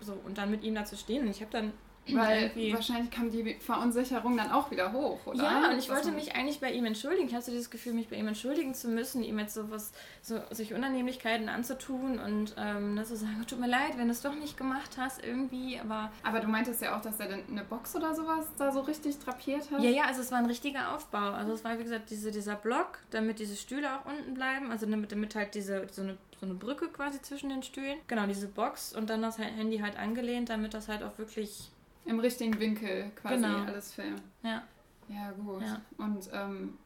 So, 0.00 0.14
und 0.24 0.38
dann 0.38 0.50
mit 0.50 0.64
ihm 0.64 0.74
da 0.74 0.84
zu 0.84 0.96
stehen 0.96 1.24
und 1.24 1.30
ich 1.30 1.40
habe 1.40 1.50
dann 1.50 1.72
Weil 2.08 2.42
irgendwie- 2.42 2.72
wahrscheinlich 2.74 3.10
kam 3.10 3.30
die 3.30 3.54
Verunsicherung 3.60 4.36
dann 4.36 4.50
auch 4.50 4.70
wieder 4.70 4.92
hoch, 4.92 5.18
oder? 5.26 5.42
Ja, 5.42 5.70
und 5.70 5.78
ich 5.78 5.86
Dass 5.86 5.96
wollte 5.96 6.12
mich 6.12 6.34
eigentlich 6.34 6.60
bei 6.60 6.72
ihm 6.72 6.84
entschuldigen. 6.84 7.28
Ich 7.28 7.34
hatte 7.34 7.50
dieses 7.50 7.70
Gefühl, 7.70 7.92
mich 7.92 8.08
bei 8.08 8.16
ihm 8.16 8.26
entschuldigen 8.26 8.74
zu 8.74 8.88
müssen, 8.88 9.22
ihm 9.22 9.38
jetzt 9.38 9.54
sowas, 9.54 9.92
so 10.22 10.40
solche 10.50 10.74
Unannehmlichkeiten 10.74 11.48
anzutun 11.48 12.18
und 12.18 12.54
ähm, 12.58 12.94
ne, 12.94 13.04
zu 13.04 13.16
sagen, 13.16 13.44
tut 13.46 13.60
mir 13.60 13.68
leid, 13.68 13.96
wenn 13.96 14.06
du 14.06 14.12
es 14.12 14.22
doch 14.22 14.34
nicht 14.34 14.56
gemacht 14.56 14.96
hast, 14.96 15.24
irgendwie, 15.24 15.78
aber. 15.78 16.10
Aber 16.22 16.40
du 16.40 16.48
meintest 16.48 16.82
ja 16.82 16.96
auch, 16.96 17.02
dass 17.02 17.20
er 17.20 17.28
dann 17.28 17.42
eine 17.48 17.64
Box 17.64 17.94
oder 17.94 18.14
sowas 18.14 18.46
da 18.58 18.72
so 18.72 18.80
richtig 18.80 19.18
drapiert 19.18 19.70
hat. 19.70 19.80
Ja, 19.82 19.90
ja, 19.90 20.02
also 20.04 20.20
es 20.20 20.32
war 20.32 20.38
ein 20.38 20.46
richtiger 20.46 20.94
Aufbau. 20.94 21.30
Also 21.30 21.52
es 21.52 21.64
war, 21.64 21.78
wie 21.78 21.84
gesagt, 21.84 22.10
diese, 22.10 22.30
dieser 22.32 22.56
Block, 22.56 22.98
damit 23.10 23.38
diese 23.38 23.56
Stühle 23.56 23.88
auch 23.96 24.06
unten 24.06 24.34
bleiben, 24.34 24.70
also 24.70 24.86
damit, 24.86 25.12
damit 25.12 25.34
halt 25.34 25.54
diese, 25.54 25.86
so 25.90 26.02
eine 26.02 26.16
so 26.40 26.46
eine 26.46 26.54
Brücke 26.54 26.88
quasi 26.88 27.20
zwischen 27.20 27.50
den 27.50 27.62
Stühlen. 27.62 27.98
Genau, 28.08 28.26
diese 28.26 28.48
Box 28.48 28.94
und 28.94 29.10
dann 29.10 29.20
das 29.20 29.36
Handy 29.36 29.78
halt 29.78 29.98
angelehnt, 29.98 30.48
damit 30.48 30.72
das 30.72 30.88
halt 30.88 31.02
auch 31.02 31.18
wirklich, 31.18 31.70
Im 32.10 32.20
richtigen 32.20 32.58
Winkel 32.60 33.10
quasi 33.16 33.36
Genau. 33.36 33.64
alles 33.64 33.92
filmen. 33.92 34.20
ja, 34.42 34.62
Ja, 35.08 35.30
gut. 35.32 35.62
Ja. 35.62 35.80
Und 35.98 36.28
ähm, 36.32 36.78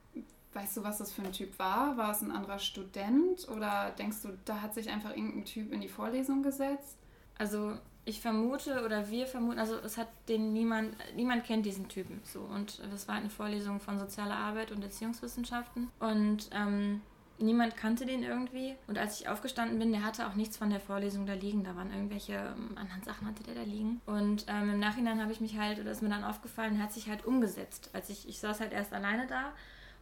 weißt 0.52 0.76
du, 0.76 0.84
was 0.84 0.98
das 0.98 1.12
für 1.12 1.22
ein 1.22 1.32
Typ 1.32 1.58
war? 1.58 1.96
War 1.96 2.10
es 2.12 2.20
ein 2.22 2.30
anderer 2.30 2.58
Student 2.58 3.48
oder 3.48 3.90
denkst 3.98 4.18
du, 4.22 4.28
da 4.44 4.60
hat 4.62 4.74
sich 4.74 4.88
einfach 4.90 5.10
irgendein 5.10 5.44
Typ 5.44 5.72
in 5.72 5.80
die 5.80 5.88
Vorlesung 5.88 6.42
gesetzt? 6.42 6.96
Also 7.38 7.76
ich 8.04 8.20
vermute 8.20 8.84
oder 8.84 9.08
wir 9.10 9.26
vermuten, 9.26 9.58
also 9.58 9.76
es 9.78 9.96
hat 9.96 10.08
den 10.28 10.52
niemand, 10.52 10.94
niemand 11.16 11.44
kennt 11.44 11.64
diesen 11.66 11.88
Typen 11.88 12.20
so 12.22 12.40
und 12.40 12.80
das 12.92 13.08
war 13.08 13.14
eine 13.16 13.30
Vorlesung 13.30 13.80
von 13.80 13.98
sozialer 13.98 14.36
Arbeit 14.36 14.70
und 14.72 14.82
Erziehungswissenschaften 14.82 15.90
und 16.00 16.50
ähm, 16.52 17.00
niemand 17.38 17.76
kannte 17.76 18.06
den 18.06 18.22
irgendwie 18.22 18.74
und 18.86 18.98
als 18.98 19.20
ich 19.20 19.28
aufgestanden 19.28 19.78
bin, 19.78 19.92
der 19.92 20.04
hatte 20.04 20.26
auch 20.26 20.34
nichts 20.34 20.56
von 20.56 20.70
der 20.70 20.80
Vorlesung 20.80 21.26
da 21.26 21.34
liegen, 21.34 21.64
da 21.64 21.74
waren 21.76 21.92
irgendwelche 21.92 22.34
ähm, 22.34 22.76
anderen 22.76 23.02
Sachen 23.02 23.26
hatte 23.26 23.42
der 23.42 23.54
da 23.54 23.62
liegen 23.62 24.00
und 24.06 24.46
ähm, 24.48 24.74
im 24.74 24.78
Nachhinein 24.80 25.20
habe 25.20 25.32
ich 25.32 25.40
mich 25.40 25.58
halt, 25.58 25.80
oder 25.80 25.90
ist 25.90 26.02
mir 26.02 26.08
dann 26.08 26.24
aufgefallen, 26.24 26.76
er 26.76 26.84
hat 26.84 26.92
sich 26.92 27.08
halt 27.08 27.24
umgesetzt, 27.24 27.90
als 27.92 28.08
ich, 28.10 28.28
ich 28.28 28.38
saß 28.38 28.60
halt 28.60 28.72
erst 28.72 28.92
alleine 28.92 29.26
da 29.26 29.52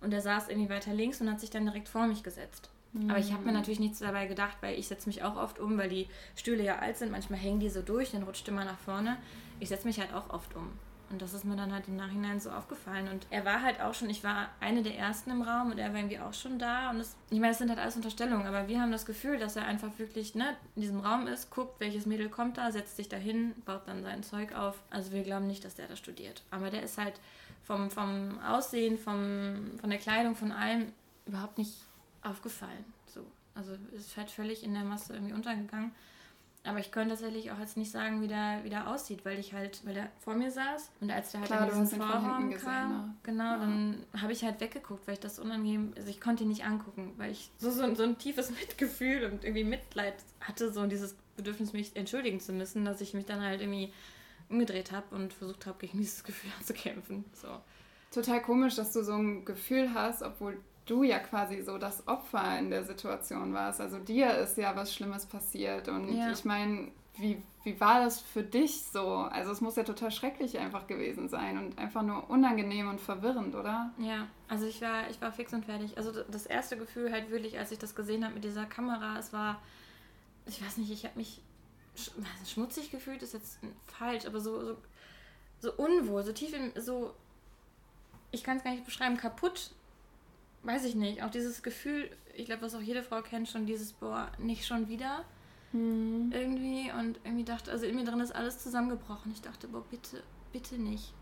und 0.00 0.12
er 0.12 0.20
saß 0.20 0.49
irgendwie 0.49 0.70
weiter 0.70 0.93
links 0.93 1.20
und 1.20 1.31
hat 1.31 1.40
sich 1.40 1.50
dann 1.50 1.64
direkt 1.64 1.88
vor 1.88 2.06
mich 2.06 2.23
gesetzt. 2.23 2.70
Aber 3.08 3.19
ich 3.19 3.32
habe 3.32 3.44
mir 3.44 3.52
natürlich 3.52 3.81
nichts 3.81 4.00
dabei 4.00 4.26
gedacht, 4.26 4.58
weil 4.61 4.79
ich 4.79 4.87
setze 4.87 5.08
mich 5.08 5.23
auch 5.23 5.37
oft 5.37 5.58
um, 5.58 5.79
weil 5.79 5.88
die 5.88 6.08
Stühle 6.37 6.62
ja 6.62 6.79
alt 6.79 6.99
sind. 6.99 7.11
Manchmal 7.11 7.38
hängen 7.38 7.58
die 7.58 7.70
so 7.70 7.81
durch, 7.81 8.11
dann 8.11 8.23
rutscht 8.23 8.46
immer 8.49 8.67
nach 8.67 8.79
vorne. 8.79 9.17
Ich 9.61 9.70
setze 9.70 9.87
mich 9.87 9.99
halt 9.99 10.12
auch 10.12 10.29
oft 10.29 10.55
um. 10.55 10.69
Und 11.12 11.20
das 11.20 11.34
ist 11.34 11.44
mir 11.44 11.56
dann 11.56 11.72
halt 11.72 11.86
im 11.88 11.96
Nachhinein 11.96 12.40
so 12.40 12.50
aufgefallen. 12.50 13.08
Und 13.08 13.26
er 13.30 13.44
war 13.44 13.62
halt 13.62 13.80
auch 13.80 13.92
schon, 13.92 14.08
ich 14.08 14.24
war 14.24 14.48
eine 14.60 14.82
der 14.82 14.96
ersten 14.98 15.30
im 15.30 15.42
Raum 15.42 15.70
und 15.70 15.78
er 15.78 15.90
war 15.90 15.98
irgendwie 15.98 16.18
auch 16.18 16.32
schon 16.32 16.58
da. 16.58 16.90
Und 16.90 16.98
das, 16.98 17.14
ich 17.30 17.38
meine, 17.38 17.50
das 17.50 17.58
sind 17.58 17.68
halt 17.68 17.78
alles 17.78 17.96
Unterstellungen, 17.96 18.46
aber 18.46 18.66
wir 18.66 18.80
haben 18.80 18.90
das 18.90 19.04
Gefühl, 19.04 19.38
dass 19.38 19.54
er 19.56 19.66
einfach 19.66 19.90
wirklich 19.98 20.34
ne, 20.34 20.56
in 20.74 20.82
diesem 20.82 21.00
Raum 21.00 21.26
ist, 21.26 21.50
guckt, 21.50 21.78
welches 21.80 22.06
Mädel 22.06 22.30
kommt 22.30 22.56
da, 22.56 22.72
setzt 22.72 22.96
sich 22.96 23.08
dahin, 23.10 23.52
baut 23.66 23.82
dann 23.86 24.02
sein 24.02 24.22
Zeug 24.22 24.54
auf. 24.54 24.82
Also 24.90 25.12
wir 25.12 25.22
glauben 25.22 25.46
nicht, 25.46 25.64
dass 25.64 25.74
der 25.74 25.86
da 25.86 25.96
studiert. 25.96 26.42
Aber 26.50 26.70
der 26.70 26.82
ist 26.82 26.96
halt 26.96 27.20
vom, 27.62 27.90
vom 27.90 28.40
Aussehen, 28.40 28.98
vom, 28.98 29.78
von 29.80 29.90
der 29.90 29.98
Kleidung, 29.98 30.34
von 30.34 30.50
allem 30.50 30.92
überhaupt 31.26 31.58
nicht 31.58 31.74
aufgefallen. 32.22 32.84
So. 33.06 33.20
Also 33.54 33.72
ist 33.94 34.16
halt 34.16 34.30
völlig 34.30 34.64
in 34.64 34.72
der 34.72 34.84
Masse 34.84 35.12
irgendwie 35.12 35.34
untergegangen. 35.34 35.92
Aber 36.64 36.78
ich 36.78 36.92
könnte 36.92 37.10
tatsächlich 37.10 37.50
auch 37.50 37.58
jetzt 37.58 37.76
nicht 37.76 37.90
sagen, 37.90 38.22
wie 38.22 38.28
der, 38.28 38.60
wie 38.62 38.70
der 38.70 38.88
aussieht, 38.88 39.24
weil 39.24 39.36
ich 39.38 39.52
halt, 39.52 39.84
weil 39.84 39.94
der 39.94 40.08
vor 40.20 40.34
mir 40.34 40.48
saß 40.50 40.92
und 41.00 41.10
als 41.10 41.32
der 41.32 41.40
halt 41.40 41.48
Klar, 41.48 41.72
in 41.72 41.80
diesen 41.80 41.98
Vorraum 42.00 42.50
gesehen, 42.50 42.64
kam, 42.64 42.88
ne? 42.90 43.14
genau, 43.24 43.44
Ja. 43.54 43.58
dann 43.58 44.06
habe 44.20 44.32
ich 44.32 44.44
halt 44.44 44.60
weggeguckt, 44.60 45.04
weil 45.08 45.14
ich 45.14 45.20
das 45.20 45.40
unangenehm, 45.40 45.92
also 45.96 46.08
ich 46.08 46.20
konnte 46.20 46.44
ihn 46.44 46.50
nicht 46.50 46.64
angucken, 46.64 47.14
weil 47.16 47.32
ich 47.32 47.50
so, 47.58 47.68
so, 47.70 47.92
so 47.96 48.04
ein 48.04 48.16
tiefes 48.16 48.50
Mitgefühl 48.60 49.24
und 49.24 49.42
irgendwie 49.42 49.64
Mitleid 49.64 50.14
hatte, 50.40 50.72
so 50.72 50.86
dieses 50.86 51.16
Bedürfnis, 51.36 51.72
mich 51.72 51.96
entschuldigen 51.96 52.38
zu 52.38 52.52
müssen, 52.52 52.84
dass 52.84 53.00
ich 53.00 53.12
mich 53.12 53.24
dann 53.26 53.40
halt 53.40 53.60
irgendwie 53.60 53.92
umgedreht 54.48 54.92
habe 54.92 55.16
und 55.16 55.32
versucht 55.32 55.66
habe, 55.66 55.78
gegen 55.80 55.98
dieses 55.98 56.22
Gefühl 56.24 56.50
anzukämpfen. 56.60 57.24
So. 57.32 57.48
Total 58.12 58.40
komisch, 58.40 58.76
dass 58.76 58.92
du 58.92 59.02
so 59.02 59.14
ein 59.14 59.44
Gefühl 59.44 59.94
hast, 59.94 60.22
obwohl 60.22 60.60
du 60.87 61.02
ja 61.02 61.19
quasi 61.19 61.62
so 61.62 61.79
das 61.79 62.06
Opfer 62.08 62.58
in 62.58 62.70
der 62.70 62.84
Situation 62.84 63.52
warst. 63.55 63.81
Also 63.81 63.99
dir 63.99 64.37
ist 64.38 64.56
ja 64.56 64.75
was 64.75 64.94
Schlimmes 64.94 65.26
passiert. 65.26 65.88
Und 65.88 66.12
Ja. 66.17 66.31
ich 66.32 66.44
meine, 66.44 66.90
wie, 67.17 67.43
wie 67.62 67.79
war 67.79 68.00
das 68.00 68.20
für 68.20 68.43
dich 68.43 68.82
so? 68.84 69.19
Also 69.19 69.52
es 69.52 69.61
muss 69.61 69.76
ja 69.76 69.84
total 69.84 70.11
schrecklich 70.11 70.58
einfach 70.58 70.87
gewesen 70.87 71.29
sein 71.29 71.58
und 71.58 71.79
einfach 71.79 72.02
nur 72.02 72.29
unangenehm 72.31 72.88
und 72.88 73.00
verwirrend, 73.00 73.55
oder? 73.55 73.93
Ja, 73.99 74.26
also 74.49 74.67
ich 74.67 74.81
war, 74.81 75.08
ich 75.11 75.20
war 75.20 75.31
fix 75.32 75.52
und 75.52 75.64
fertig. 75.67 75.96
Also 75.99 76.11
das 76.25 76.46
erste 76.46 76.76
Gefühl 76.76 77.12
halt 77.12 77.31
wirklich, 77.31 77.58
als 77.58 77.70
ich 77.70 77.79
das 77.79 77.94
gesehen 77.94 78.25
habe 78.25 78.34
mit 78.34 78.44
dieser 78.44 78.64
Kamera, 78.67 79.19
es 79.19 79.32
war, 79.32 79.61
ich 80.46 80.64
weiß 80.64 80.79
nicht, 80.79 80.90
ich 80.90 81.05
habe 81.05 81.19
mich 81.19 81.40
sch 81.94 82.11
was, 82.17 82.50
schmutzig 82.50 82.90
gefühlt, 82.90 83.23
ist 83.23 83.34
jetzt 83.34 83.58
falsch, 83.87 84.25
aber 84.26 84.40
so, 84.40 84.64
so, 84.64 84.76
so 85.61 85.73
unwohl, 85.75 86.25
so 86.25 86.32
tief 86.32 86.55
im, 86.55 86.73
so, 86.81 87.14
ich 88.31 88.43
kann 88.43 88.56
es 88.56 88.64
gar 88.64 88.70
nicht 88.73 88.87
beschreiben, 88.87 89.19
kaputt, 89.19 89.70
weiß 90.62 90.84
ich 90.84 90.94
nicht. 90.94 91.22
Auch 91.22 91.30
dieses 91.30 91.62
Gefühl, 91.62 92.10
ich 92.34 92.46
glaube, 92.46 92.62
was 92.62 92.74
auch 92.74 92.80
jede 92.80 93.02
Frau 93.02 93.20
kennt, 93.22 93.48
schon 93.48 93.66
dieses, 93.66 93.92
boah, 93.92 94.28
nicht 94.38 94.66
schon 94.66 94.88
wieder 94.88 95.24
irgendwie 95.74 96.90
und 96.98 97.19
irgendwie 97.24 97.44
dachte, 97.44 97.70
also 97.70 97.86
in 97.86 97.96
mir 97.96 98.04
drin 98.04 98.20
ist 98.20 98.34
alles 98.34 98.58
zusammengebrochen. 98.58 99.32
Ich 99.32 99.40
dachte, 99.40 99.69
boah, 99.69 99.82
bitte, 99.90 100.22
bitte 100.52 100.74
nicht. 100.76 101.14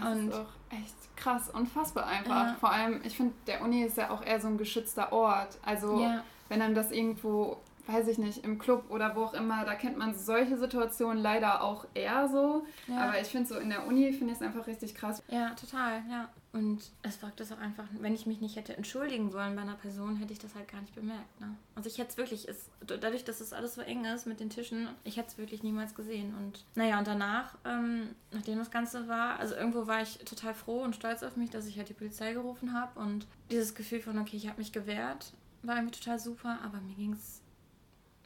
Das 0.00 0.16
Und- 0.18 0.28
ist 0.28 0.34
auch 0.34 0.50
echt 0.70 1.16
krass, 1.16 1.48
unfassbar 1.48 2.06
einfach. 2.06 2.46
Ja. 2.46 2.56
Vor 2.58 2.72
allem, 2.72 3.00
ich 3.04 3.16
finde, 3.16 3.34
der 3.46 3.62
Uni 3.62 3.84
ist 3.84 3.96
ja 3.96 4.10
auch 4.10 4.22
eher 4.24 4.40
so 4.40 4.48
ein 4.48 4.58
geschützter 4.58 5.12
Ort. 5.12 5.56
Also 5.62 6.00
Ja. 6.00 6.24
wenn 6.48 6.60
einem 6.62 6.74
das 6.74 6.90
irgendwo, 6.90 7.58
weiß 7.88 8.06
ich 8.08 8.18
nicht, 8.18 8.44
im 8.44 8.58
Club 8.58 8.90
oder 8.90 9.16
wo 9.16 9.22
auch 9.22 9.34
immer, 9.34 9.64
da 9.64 9.74
kennt 9.74 9.96
man 9.96 10.14
solche 10.14 10.58
Situationen 10.58 11.22
leider 11.22 11.62
auch 11.62 11.86
eher 11.94 12.28
so. 12.28 12.66
Ja. 12.86 13.08
Aber 13.08 13.20
ich 13.20 13.28
finde 13.28 13.48
so 13.48 13.56
in 13.56 13.70
der 13.70 13.86
Uni 13.86 14.12
finde 14.12 14.34
ich 14.34 14.40
es 14.40 14.42
einfach 14.42 14.66
richtig 14.66 14.94
krass. 14.94 15.22
Ja, 15.28 15.50
total, 15.54 16.02
ja. 16.10 16.28
Und 16.52 16.92
es 17.02 17.22
wirkt 17.22 17.40
das 17.40 17.50
auch 17.50 17.58
einfach, 17.58 17.84
wenn 18.00 18.14
ich 18.14 18.26
mich 18.26 18.40
nicht 18.40 18.56
hätte 18.56 18.76
entschuldigen 18.76 19.32
wollen 19.32 19.56
bei 19.56 19.62
einer 19.62 19.74
Person, 19.74 20.16
hätte 20.16 20.34
ich 20.34 20.38
das 20.38 20.54
halt 20.54 20.68
gar 20.70 20.82
nicht 20.82 20.94
bemerkt. 20.94 21.40
Ne? 21.40 21.54
Also 21.76 21.88
ich 21.88 21.98
hätte 21.98 22.10
es 22.10 22.16
wirklich, 22.18 22.46
es, 22.46 22.68
dadurch, 22.86 23.24
dass 23.24 23.40
es 23.40 23.54
alles 23.54 23.74
so 23.74 23.80
eng 23.80 24.04
ist 24.04 24.26
mit 24.26 24.40
den 24.40 24.50
Tischen, 24.50 24.88
ich 25.04 25.16
hätte 25.16 25.28
es 25.28 25.38
wirklich 25.38 25.62
niemals 25.62 25.94
gesehen. 25.94 26.34
Und 26.34 26.64
naja, 26.74 26.98
und 26.98 27.06
danach, 27.06 27.56
ähm, 27.64 28.14
nachdem 28.32 28.58
das 28.58 28.70
Ganze 28.70 29.08
war, 29.08 29.38
also 29.38 29.54
irgendwo 29.54 29.86
war 29.86 30.02
ich 30.02 30.18
total 30.18 30.52
froh 30.52 30.82
und 30.82 30.94
stolz 30.94 31.22
auf 31.22 31.36
mich, 31.36 31.50
dass 31.50 31.66
ich 31.66 31.78
halt 31.78 31.88
die 31.88 31.94
Polizei 31.94 32.34
gerufen 32.34 32.74
habe. 32.74 32.98
Und 33.00 33.26
dieses 33.50 33.74
Gefühl 33.74 34.00
von, 34.00 34.18
okay, 34.18 34.36
ich 34.36 34.46
habe 34.46 34.58
mich 34.58 34.72
gewehrt, 34.72 35.32
war 35.62 35.76
irgendwie 35.76 35.98
total 35.98 36.18
super, 36.18 36.58
aber 36.64 36.80
mir 36.80 36.94
ging 36.94 37.12
es 37.12 37.37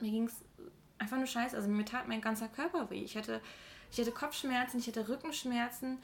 mir 0.02 0.10
ging's 0.10 0.44
einfach 0.98 1.16
nur 1.16 1.26
scheiße. 1.26 1.56
Also 1.56 1.68
mir 1.68 1.84
tat 1.84 2.08
mein 2.08 2.20
ganzer 2.20 2.48
Körper 2.48 2.90
weh. 2.90 3.02
Ich 3.02 3.16
hatte, 3.16 3.40
ich 3.90 3.98
hatte 3.98 4.12
Kopfschmerzen, 4.12 4.78
ich 4.78 4.86
hatte 4.86 5.08
Rückenschmerzen, 5.08 5.98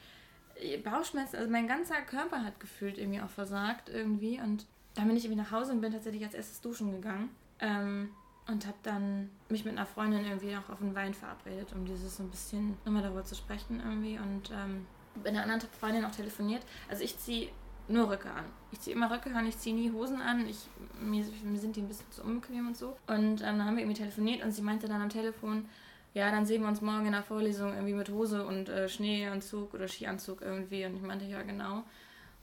äh, 0.55 0.77
Bauchschmerzen. 0.77 1.37
Also 1.37 1.49
mein 1.49 1.67
ganzer 1.67 2.01
Körper 2.01 2.43
hat 2.43 2.59
gefühlt 2.59 2.97
irgendwie 2.97 3.21
auch 3.21 3.29
versagt 3.29 3.89
irgendwie. 3.89 4.39
Und 4.39 4.65
dann 4.95 5.07
bin 5.07 5.17
ich 5.17 5.25
irgendwie 5.25 5.41
nach 5.41 5.51
Hause 5.51 5.71
und 5.71 5.81
bin 5.81 5.91
tatsächlich 5.91 6.23
als 6.23 6.33
erstes 6.33 6.61
duschen 6.61 6.91
gegangen. 6.91 7.29
Ähm, 7.59 8.09
und 8.47 8.65
habe 8.65 8.77
dann 8.81 9.29
mich 9.49 9.63
mit 9.63 9.77
einer 9.77 9.85
Freundin 9.85 10.25
irgendwie 10.25 10.55
auch 10.57 10.69
auf 10.69 10.81
einen 10.81 10.95
Wein 10.95 11.13
verabredet, 11.13 11.71
um 11.73 11.85
dieses 11.85 12.17
so 12.17 12.23
ein 12.23 12.31
bisschen 12.31 12.77
nochmal 12.83 13.03
darüber 13.03 13.23
zu 13.23 13.35
sprechen 13.35 13.79
irgendwie. 13.79 14.17
Und 14.17 14.51
ähm, 14.51 14.87
mit 15.15 15.27
einer 15.27 15.43
anderen 15.43 15.61
Freundin 15.79 16.03
auch 16.05 16.11
telefoniert. 16.11 16.63
Also 16.89 17.03
ich 17.03 17.17
ziehe 17.19 17.49
nur 17.89 18.09
Röcke 18.09 18.29
an. 18.29 18.45
Ich 18.71 18.79
ziehe 18.81 18.95
immer 18.95 19.11
Röcke 19.11 19.33
an, 19.35 19.47
ich 19.47 19.57
ziehe 19.57 19.75
nie 19.75 19.91
Hosen 19.91 20.21
an. 20.21 20.47
Ich, 20.47 20.67
mir, 21.01 21.25
mir 21.43 21.59
sind 21.59 21.75
die 21.75 21.81
ein 21.81 21.87
bisschen 21.87 22.11
zu 22.11 22.23
unbequem 22.23 22.67
und 22.67 22.77
so. 22.77 22.95
Und 23.07 23.37
dann 23.37 23.63
haben 23.65 23.75
wir 23.75 23.83
irgendwie 23.83 23.99
telefoniert 23.99 24.43
und 24.43 24.51
sie 24.51 24.61
meinte 24.61 24.87
dann 24.87 25.01
am 25.01 25.09
Telefon, 25.09 25.65
ja, 26.13 26.31
dann 26.31 26.45
sehen 26.45 26.61
wir 26.61 26.69
uns 26.69 26.81
morgen 26.81 27.05
in 27.05 27.11
der 27.11 27.23
Vorlesung 27.23 27.73
irgendwie 27.73 27.93
mit 27.93 28.09
Hose 28.09 28.45
und 28.45 28.69
äh, 28.69 28.89
Schneeanzug 28.89 29.73
oder 29.73 29.87
Skianzug 29.87 30.41
irgendwie. 30.41 30.85
Und 30.85 30.95
ich 30.95 31.01
meinte, 31.01 31.25
ja, 31.25 31.41
genau. 31.43 31.83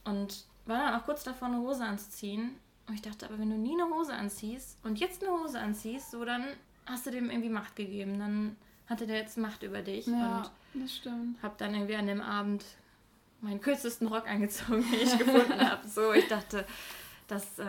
Und 0.04 0.44
war 0.66 0.78
dann 0.78 1.00
auch 1.00 1.04
kurz 1.04 1.24
davor, 1.24 1.48
eine 1.48 1.58
Hose 1.58 1.84
anzuziehen. 1.84 2.56
Und 2.88 2.94
ich 2.94 3.02
dachte, 3.02 3.26
aber 3.26 3.38
wenn 3.38 3.50
du 3.50 3.56
nie 3.56 3.74
eine 3.74 3.92
Hose 3.92 4.14
anziehst 4.14 4.78
und 4.84 5.00
jetzt 5.00 5.24
eine 5.24 5.32
Hose 5.32 5.58
anziehst, 5.58 6.12
so 6.12 6.24
dann 6.24 6.44
hast 6.86 7.06
du 7.06 7.10
dem 7.10 7.30
irgendwie 7.30 7.48
Macht 7.50 7.74
gegeben. 7.74 8.18
Dann 8.18 8.56
hatte 8.86 9.06
der 9.06 9.16
jetzt 9.16 9.38
Macht 9.38 9.62
über 9.62 9.82
dich. 9.82 10.06
Ja, 10.06 10.48
das 10.74 10.96
stimmt. 10.96 11.42
Hab 11.42 11.58
dann 11.58 11.74
irgendwie 11.74 11.96
an 11.96 12.06
dem 12.06 12.20
Abend 12.20 12.64
meinen 13.40 13.60
kürzesten 13.60 14.06
Rock 14.08 14.28
angezogen, 14.28 14.84
den 14.90 15.00
ich 15.00 15.18
gefunden 15.18 15.60
habe. 15.70 15.86
So, 15.88 16.12
ich 16.12 16.26
dachte, 16.28 16.66
das, 17.28 17.58
äh, 17.58 17.64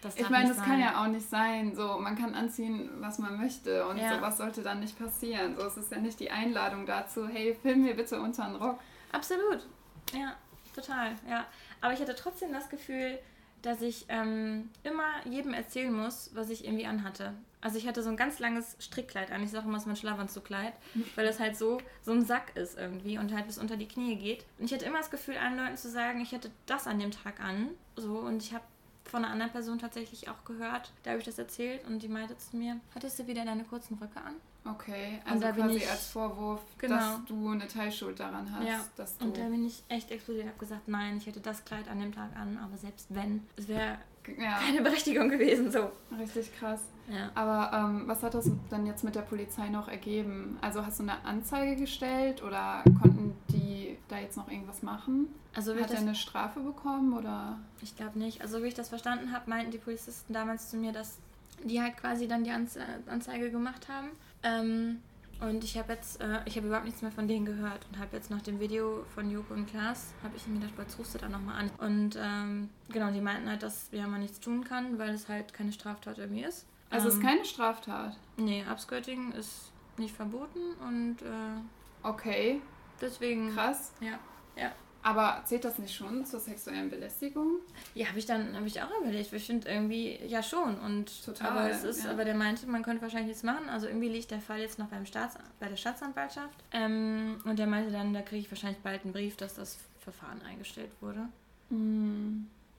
das 0.00 0.16
Ich 0.16 0.28
meine, 0.30 0.48
das 0.48 0.58
sein. 0.58 0.66
kann 0.66 0.80
ja 0.80 1.02
auch 1.02 1.06
nicht 1.08 1.28
sein. 1.28 1.74
So, 1.74 1.98
man 1.98 2.16
kann 2.16 2.34
anziehen, 2.34 2.90
was 3.00 3.18
man 3.18 3.36
möchte 3.40 3.86
und 3.86 3.98
Ja. 3.98 4.14
sowas 4.16 4.36
sollte 4.38 4.62
dann 4.62 4.80
nicht 4.80 4.98
passieren. 4.98 5.56
So, 5.56 5.64
es 5.66 5.76
ist 5.76 5.90
ja 5.92 5.98
nicht 5.98 6.18
die 6.20 6.30
Einladung 6.30 6.86
dazu, 6.86 7.26
hey, 7.28 7.56
film 7.62 7.82
mir 7.82 7.94
bitte 7.94 8.20
unter 8.20 8.44
den 8.46 8.56
Rock. 8.56 8.80
Absolut. 9.12 9.66
Ja, 10.12 10.34
total. 10.74 11.14
Ja. 11.28 11.46
Aber 11.80 11.92
ich 11.92 12.00
hatte 12.00 12.14
trotzdem 12.16 12.52
das 12.52 12.68
Gefühl, 12.68 13.18
dass 13.62 13.80
ich 13.80 14.06
ähm, 14.08 14.70
immer 14.82 15.04
jedem 15.24 15.54
erzählen 15.54 15.92
muss, 15.92 16.30
was 16.34 16.50
ich 16.50 16.64
irgendwie 16.64 16.86
anhatte. 16.86 17.34
Also 17.62 17.78
ich 17.78 17.86
hatte 17.86 18.02
so 18.02 18.10
ein 18.10 18.16
ganz 18.16 18.38
langes 18.40 18.76
Strickkleid 18.80 19.30
an. 19.30 19.42
Ich 19.42 19.50
sage 19.50 19.66
immer, 19.66 19.76
es 19.76 19.84
ist 19.84 19.86
mein 19.86 19.96
Schlafanzugkleid, 19.96 20.74
weil 21.14 21.26
es 21.26 21.40
halt 21.40 21.56
so, 21.56 21.78
so 22.02 22.12
ein 22.12 22.24
Sack 22.26 22.54
ist 22.56 22.76
irgendwie 22.76 23.16
und 23.18 23.32
halt 23.32 23.46
bis 23.46 23.56
unter 23.56 23.76
die 23.76 23.88
Knie 23.88 24.16
geht. 24.16 24.44
Und 24.58 24.66
ich 24.66 24.74
hatte 24.74 24.84
immer 24.84 24.98
das 24.98 25.10
Gefühl, 25.10 25.36
allen 25.38 25.56
Leuten 25.56 25.76
zu 25.76 25.88
sagen, 25.88 26.20
ich 26.20 26.32
hätte 26.32 26.50
das 26.66 26.86
an 26.86 26.98
dem 26.98 27.10
Tag 27.12 27.40
an. 27.40 27.68
So, 27.96 28.18
und 28.18 28.42
ich 28.42 28.52
habe 28.52 28.64
von 29.04 29.24
einer 29.24 29.32
anderen 29.32 29.52
Person 29.52 29.78
tatsächlich 29.78 30.28
auch 30.28 30.44
gehört, 30.44 30.92
da 31.02 31.10
habe 31.10 31.20
ich 31.20 31.24
das 31.24 31.38
erzählt 31.38 31.86
und 31.86 32.02
die 32.02 32.08
meinte 32.08 32.36
zu 32.36 32.56
mir, 32.56 32.78
hattest 32.94 33.18
du 33.18 33.26
wieder 33.26 33.44
deine 33.44 33.64
kurzen 33.64 33.94
Röcke 33.98 34.20
an? 34.20 34.34
Okay, 34.64 35.20
Und 35.24 35.32
also 35.32 35.44
da 35.44 35.50
bin 35.52 35.64
quasi 35.64 35.76
ich- 35.78 35.90
als 35.90 36.06
Vorwurf, 36.06 36.60
Genau. 36.78 36.96
dass 36.96 37.24
du 37.26 37.48
eine 37.50 37.66
Teilschuld 37.66 38.20
daran 38.20 38.48
hast. 38.54 38.64
Ja, 38.66 38.80
Dass 38.96 39.18
du, 39.18 39.24
Und 39.24 39.36
da 39.36 39.42
bin 39.48 39.66
ich 39.66 39.82
echt 39.88 40.10
explodiert, 40.12 40.46
habe 40.46 40.58
gesagt, 40.58 40.86
nein, 40.86 41.16
ich 41.18 41.26
hätte 41.26 41.40
das 41.40 41.64
Kleid 41.64 41.88
an 41.88 41.98
dem 41.98 42.12
Tag 42.12 42.34
an, 42.36 42.56
aber 42.58 42.76
selbst 42.76 43.06
wenn, 43.10 43.44
es 43.56 43.66
wäre 43.66 43.98
ja, 44.38 44.58
keine 44.58 44.82
Berechtigung 44.82 45.28
gewesen, 45.28 45.70
so. 45.70 45.90
richtig 46.18 46.54
krass. 46.58 46.80
Ja. 47.08 47.30
Aber 47.34 47.76
ähm, 47.76 48.04
was 48.06 48.22
hat 48.22 48.34
das 48.34 48.50
dann 48.70 48.86
jetzt 48.86 49.04
mit 49.04 49.14
der 49.14 49.22
Polizei 49.22 49.68
noch 49.68 49.88
ergeben? 49.88 50.56
Also 50.60 50.86
hast 50.86 51.00
du 51.00 51.02
eine 51.02 51.24
Anzeige 51.24 51.76
gestellt 51.76 52.42
oder 52.42 52.84
konnten 53.00 53.34
die 53.50 53.98
da 54.08 54.18
jetzt 54.18 54.36
noch 54.36 54.48
irgendwas 54.48 54.82
machen? 54.82 55.28
Also 55.54 55.74
Hat 55.74 55.90
er 55.90 55.98
eine 55.98 56.14
Strafe 56.14 56.60
bekommen 56.60 57.12
oder? 57.12 57.58
ich 57.82 57.96
glaube 57.96 58.18
nicht. 58.18 58.40
Also 58.40 58.62
wie 58.62 58.68
ich 58.68 58.74
das 58.74 58.88
verstanden 58.88 59.32
habe, 59.32 59.50
meinten 59.50 59.70
die 59.70 59.78
Polizisten 59.78 60.32
damals 60.32 60.70
zu 60.70 60.76
mir, 60.76 60.92
dass 60.92 61.18
die 61.64 61.80
halt 61.80 61.96
quasi 61.96 62.26
dann 62.28 62.44
die 62.44 62.50
Anze 62.50 62.80
Anzeige 63.06 63.50
gemacht 63.50 63.88
haben. 63.88 64.08
Ähm, 64.42 65.02
und 65.40 65.64
ich 65.64 65.76
habe 65.76 65.92
jetzt, 65.92 66.20
äh, 66.20 66.40
ich 66.44 66.56
habe 66.56 66.66
überhaupt 66.66 66.86
nichts 66.86 67.02
mehr 67.02 67.10
von 67.12 67.26
denen 67.28 67.44
gehört 67.44 67.86
und 67.90 67.98
habe 67.98 68.16
jetzt 68.16 68.30
nach 68.30 68.42
dem 68.42 68.60
Video 68.60 69.04
von 69.14 69.30
Joko 69.30 69.54
und 69.54 69.66
Klaas, 69.66 70.12
habe 70.22 70.36
ich 70.36 70.46
mir 70.46 70.60
gedacht, 70.60 70.76
boah, 70.76 70.82
jetzt 70.82 70.98
rufst 70.98 71.14
du 71.14 71.18
da 71.18 71.28
nochmal 71.28 71.60
an. 71.62 71.70
Und 71.78 72.16
ähm, 72.20 72.68
genau, 72.90 73.10
die 73.10 73.20
meinten 73.20 73.48
halt, 73.48 73.62
dass 73.62 73.88
ja 73.92 74.06
man 74.06 74.20
nichts 74.20 74.40
tun 74.40 74.64
kann, 74.64 74.98
weil 74.98 75.10
es 75.10 75.28
halt 75.28 75.52
keine 75.52 75.72
Straftat 75.72 76.18
irgendwie 76.18 76.44
ist. 76.44 76.66
Also 76.90 77.08
es 77.08 77.14
ähm, 77.14 77.20
ist 77.20 77.26
keine 77.26 77.44
Straftat. 77.44 78.16
Nee, 78.36 78.64
Upskirting 78.70 79.32
ist 79.32 79.72
nicht 79.96 80.14
verboten 80.14 80.60
und 80.86 81.22
äh, 81.22 81.60
Okay, 82.02 82.60
deswegen. 83.00 83.54
krass. 83.54 83.92
Ja, 84.00 84.18
ja. 84.56 84.72
Aber 85.02 85.42
zählt 85.44 85.64
das 85.64 85.78
nicht 85.78 85.94
schon 85.94 86.24
zur 86.24 86.38
sexuellen 86.38 86.88
Belästigung? 86.88 87.56
Ja, 87.94 88.06
habe 88.06 88.18
ich 88.18 88.26
dann 88.26 88.54
habe 88.54 88.66
ich 88.66 88.80
auch 88.80 89.00
überlegt. 89.00 89.32
Ich 89.32 89.44
finde 89.44 89.68
irgendwie 89.68 90.18
ja 90.26 90.42
schon 90.42 90.78
und 90.78 91.24
Total, 91.24 91.50
aber 91.50 91.70
es 91.70 91.82
ist, 91.82 92.04
ja. 92.04 92.10
aber 92.10 92.24
der 92.24 92.34
meinte, 92.34 92.66
man 92.68 92.82
könnte 92.82 93.02
wahrscheinlich 93.02 93.28
nichts 93.28 93.42
machen. 93.42 93.68
Also 93.68 93.88
irgendwie 93.88 94.08
liegt 94.08 94.30
der 94.30 94.40
Fall 94.40 94.60
jetzt 94.60 94.78
noch 94.78 94.86
beim 94.86 95.04
Staats 95.04 95.36
bei 95.58 95.68
der 95.68 95.76
Staatsanwaltschaft 95.76 96.54
ähm, 96.72 97.40
und 97.44 97.58
der 97.58 97.66
meinte 97.66 97.90
dann, 97.90 98.14
da 98.14 98.22
kriege 98.22 98.42
ich 98.42 98.50
wahrscheinlich 98.50 98.80
bald 98.80 99.02
einen 99.02 99.12
Brief, 99.12 99.36
dass 99.36 99.54
das 99.54 99.78
Verfahren 99.98 100.40
eingestellt 100.42 100.90
wurde. 101.00 101.28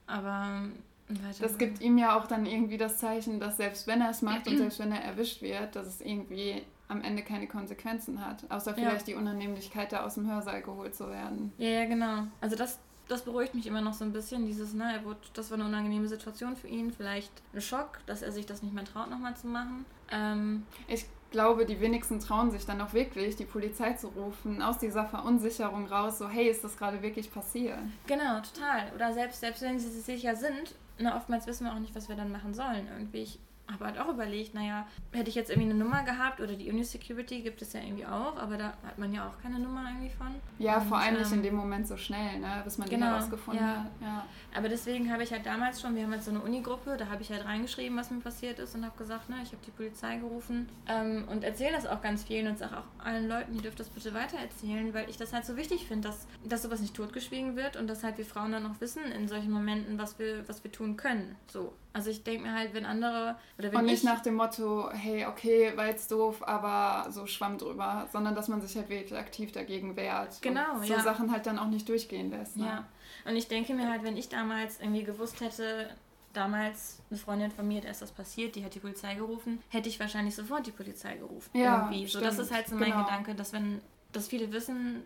Aber 0.06 0.48
ähm, 0.48 0.72
weiter 1.08 1.42
Das 1.42 1.58
gibt 1.58 1.80
ihm 1.80 1.98
ja 1.98 2.18
auch 2.18 2.26
dann 2.26 2.46
irgendwie 2.46 2.78
das 2.78 2.98
Zeichen, 2.98 3.40
dass 3.40 3.56
selbst 3.58 3.86
wenn 3.86 4.00
er 4.00 4.10
es 4.10 4.22
macht 4.22 4.46
und 4.46 4.56
selbst 4.58 4.78
wenn 4.78 4.92
er 4.92 5.02
erwischt 5.02 5.42
wird, 5.42 5.76
dass 5.76 5.86
es 5.86 6.00
irgendwie 6.00 6.62
am 6.88 7.00
Ende 7.02 7.22
keine 7.22 7.46
Konsequenzen 7.46 8.24
hat. 8.24 8.44
Außer 8.50 8.72
Ja. 8.72 8.76
vielleicht 8.76 9.06
die 9.06 9.14
Unannehmlichkeit, 9.14 9.92
da 9.92 10.04
aus 10.04 10.14
dem 10.14 10.30
Hörsaal 10.30 10.62
geholt 10.62 10.94
zu 10.94 11.08
werden. 11.08 11.52
Ja, 11.58 11.68
ja, 11.70 11.84
genau. 11.86 12.24
Also 12.40 12.56
das, 12.56 12.78
das 13.08 13.22
beruhigt 13.22 13.54
mich 13.54 13.66
immer 13.66 13.80
noch 13.80 13.94
so 13.94 14.04
ein 14.04 14.12
bisschen. 14.12 14.46
Dieses, 14.46 14.74
ne, 14.74 14.92
er 14.94 15.04
wurde, 15.04 15.20
das 15.34 15.50
war 15.50 15.56
eine 15.58 15.66
unangenehme 15.66 16.08
Situation 16.08 16.56
für 16.56 16.68
ihn. 16.68 16.92
Vielleicht 16.92 17.32
ein 17.54 17.60
Schock, 17.60 18.00
dass 18.06 18.22
er 18.22 18.32
sich 18.32 18.46
das 18.46 18.62
nicht 18.62 18.74
mehr 18.74 18.84
traut, 18.84 19.10
nochmal 19.10 19.36
zu 19.36 19.46
machen. 19.46 19.84
Ähm, 20.10 20.64
Ich 20.88 21.06
glaube, 21.30 21.66
die 21.66 21.80
wenigsten 21.80 22.20
trauen 22.20 22.50
sich 22.52 22.64
dann 22.64 22.80
auch 22.80 22.92
wirklich, 22.92 23.34
die 23.34 23.44
Polizei 23.44 23.94
zu 23.94 24.06
rufen, 24.08 24.62
aus 24.62 24.78
dieser 24.78 25.04
Verunsicherung 25.04 25.86
raus, 25.86 26.18
so, 26.18 26.28
hey, 26.28 26.48
ist 26.48 26.62
das 26.62 26.76
gerade 26.76 27.02
wirklich 27.02 27.32
passiert? 27.32 27.78
Genau, 28.06 28.40
total. 28.40 28.92
Oder 28.94 29.12
selbst, 29.12 29.40
selbst 29.40 29.62
wenn 29.62 29.78
sie 29.80 29.88
sich 29.90 30.04
sicher 30.04 30.36
sind, 30.36 30.76
na, 30.98 31.16
oftmals 31.16 31.46
wissen 31.48 31.64
wir 31.64 31.72
auch 31.72 31.80
nicht, 31.80 31.94
was 31.96 32.08
wir 32.08 32.14
dann 32.14 32.30
machen 32.30 32.54
sollen. 32.54 32.86
Irgendwie, 32.92 33.22
ich 33.22 33.40
habe 33.72 33.86
halt 33.86 33.98
auch 33.98 34.08
überlegt, 34.08 34.54
naja, 34.54 34.86
hätte 35.12 35.30
ich 35.30 35.34
jetzt 35.34 35.50
irgendwie 35.50 35.70
eine 35.70 35.78
Nummer 35.78 36.02
gehabt 36.02 36.40
oder 36.40 36.54
die 36.54 36.70
Uni-Security 36.70 37.40
gibt 37.40 37.62
es 37.62 37.72
ja 37.72 37.80
irgendwie 37.80 38.04
auch, 38.04 38.36
aber 38.36 38.58
da 38.58 38.74
hat 38.86 38.98
man 38.98 39.12
ja 39.12 39.26
auch 39.26 39.42
keine 39.42 39.58
Nummer 39.58 39.84
irgendwie 39.88 40.10
von. 40.10 40.28
Ja, 40.58 40.78
Und, 40.78 40.88
vor 40.88 40.98
allem 40.98 41.14
nicht 41.14 41.32
ähm, 41.32 41.38
in 41.38 41.42
dem 41.44 41.54
Moment 41.54 41.86
so 41.86 41.96
schnell, 41.96 42.40
ne, 42.40 42.60
bis 42.62 42.76
man 42.76 42.88
die 42.88 42.94
genau, 42.94 43.06
herausgefunden 43.06 43.64
ja. 43.64 43.84
hat. 43.84 43.90
Ja. 44.02 44.26
Aber 44.54 44.68
deswegen 44.68 45.10
habe 45.10 45.22
ich 45.22 45.32
halt 45.32 45.46
damals 45.46 45.80
schon, 45.80 45.96
wir 45.96 46.02
haben 46.02 46.12
halt 46.12 46.22
so 46.22 46.30
eine 46.30 46.40
Uni-Gruppe, 46.40 46.96
da 46.98 47.08
habe 47.08 47.22
ich 47.22 47.30
halt 47.30 47.44
reingeschrieben, 47.44 47.96
was 47.96 48.10
mir 48.10 48.20
passiert 48.20 48.58
ist 48.58 48.74
und 48.74 48.84
habe 48.84 48.96
gesagt, 48.98 49.30
ne, 49.30 49.36
ich 49.42 49.48
habe 49.48 49.62
die 49.66 49.70
Polizei 49.70 50.16
gerufen 50.16 50.68
ähm, 50.86 51.26
und 51.30 51.42
erzähle 51.42 51.72
das 51.72 51.86
auch 51.86 52.02
ganz 52.02 52.24
vielen 52.24 52.48
und 52.48 52.58
sage 52.58 52.76
auch 52.76 53.04
allen 53.04 53.28
Leuten, 53.28 53.54
ihr 53.54 53.62
dürft 53.62 53.80
das 53.80 53.88
bitte 53.88 54.12
weitererzählen, 54.12 54.92
weil 54.92 55.08
ich 55.08 55.16
das 55.16 55.32
halt 55.32 55.46
so 55.46 55.56
wichtig 55.56 55.86
finde, 55.86 56.08
dass, 56.08 56.26
dass 56.44 56.62
sowas 56.62 56.80
nicht 56.80 56.94
totgeschwiegen 56.94 57.56
wird 57.56 57.76
und 57.76 57.86
dass 57.86 58.04
halt 58.04 58.18
wir 58.18 58.26
Frauen 58.26 58.52
dann 58.52 58.66
auch 58.66 58.80
wissen 58.80 59.02
in 59.04 59.26
solchen 59.26 59.50
Momenten, 59.50 59.98
was 59.98 60.18
wir, 60.18 60.46
was 60.48 60.62
wir 60.62 60.70
tun 60.70 60.96
können. 60.96 61.36
So. 61.46 61.72
Also 61.94 62.10
ich 62.10 62.24
denke 62.24 62.42
mir 62.42 62.54
halt, 62.54 62.74
wenn 62.74 62.86
andere 62.86 63.36
Und 63.56 63.64
ich 63.64 63.80
nicht 63.80 64.04
nach 64.04 64.20
dem 64.20 64.34
Motto, 64.34 64.90
hey, 64.90 65.26
okay, 65.26 65.72
war 65.76 65.86
jetzt 65.86 66.10
doof, 66.10 66.42
aber 66.46 67.10
so 67.10 67.26
schwamm 67.26 67.56
drüber, 67.56 68.08
sondern 68.12 68.34
dass 68.34 68.48
man 68.48 68.60
sich 68.60 68.76
halt 68.76 68.88
wirklich 68.88 69.16
aktiv 69.16 69.52
dagegen 69.52 69.96
wehrt. 69.96 70.42
Genau, 70.42 70.74
und 70.74 70.86
so 70.86 70.94
ja. 70.94 71.00
Sachen 71.00 71.30
halt 71.30 71.46
dann 71.46 71.58
auch 71.58 71.68
nicht 71.68 71.88
durchgehen 71.88 72.30
lässt. 72.30 72.56
Ne? 72.56 72.66
Ja. 72.66 72.86
Und 73.24 73.36
ich 73.36 73.46
denke 73.46 73.74
mir 73.74 73.88
halt, 73.88 74.02
wenn 74.02 74.16
ich 74.16 74.28
damals 74.28 74.80
irgendwie 74.80 75.04
gewusst 75.04 75.40
hätte, 75.40 75.88
damals 76.32 76.98
eine 77.10 77.18
Freundin 77.18 77.50
von 77.52 77.66
mir, 77.66 77.80
der 77.80 77.92
ist 77.92 78.02
das 78.02 78.10
passiert, 78.10 78.56
die 78.56 78.64
hat 78.64 78.74
die 78.74 78.80
Polizei 78.80 79.14
gerufen, 79.14 79.62
hätte 79.68 79.88
ich 79.88 80.00
wahrscheinlich 80.00 80.34
sofort 80.34 80.66
die 80.66 80.72
Polizei 80.72 81.16
gerufen. 81.16 81.50
Ja, 81.56 81.88
irgendwie. 81.90 82.06
So, 82.06 82.20
das 82.20 82.38
ist 82.38 82.52
halt 82.52 82.66
so 82.66 82.74
mein 82.74 82.90
genau. 82.90 83.04
Gedanke, 83.04 83.36
dass 83.36 83.52
wenn, 83.52 83.80
dass 84.12 84.28
viele 84.28 84.52
wissen, 84.52 85.04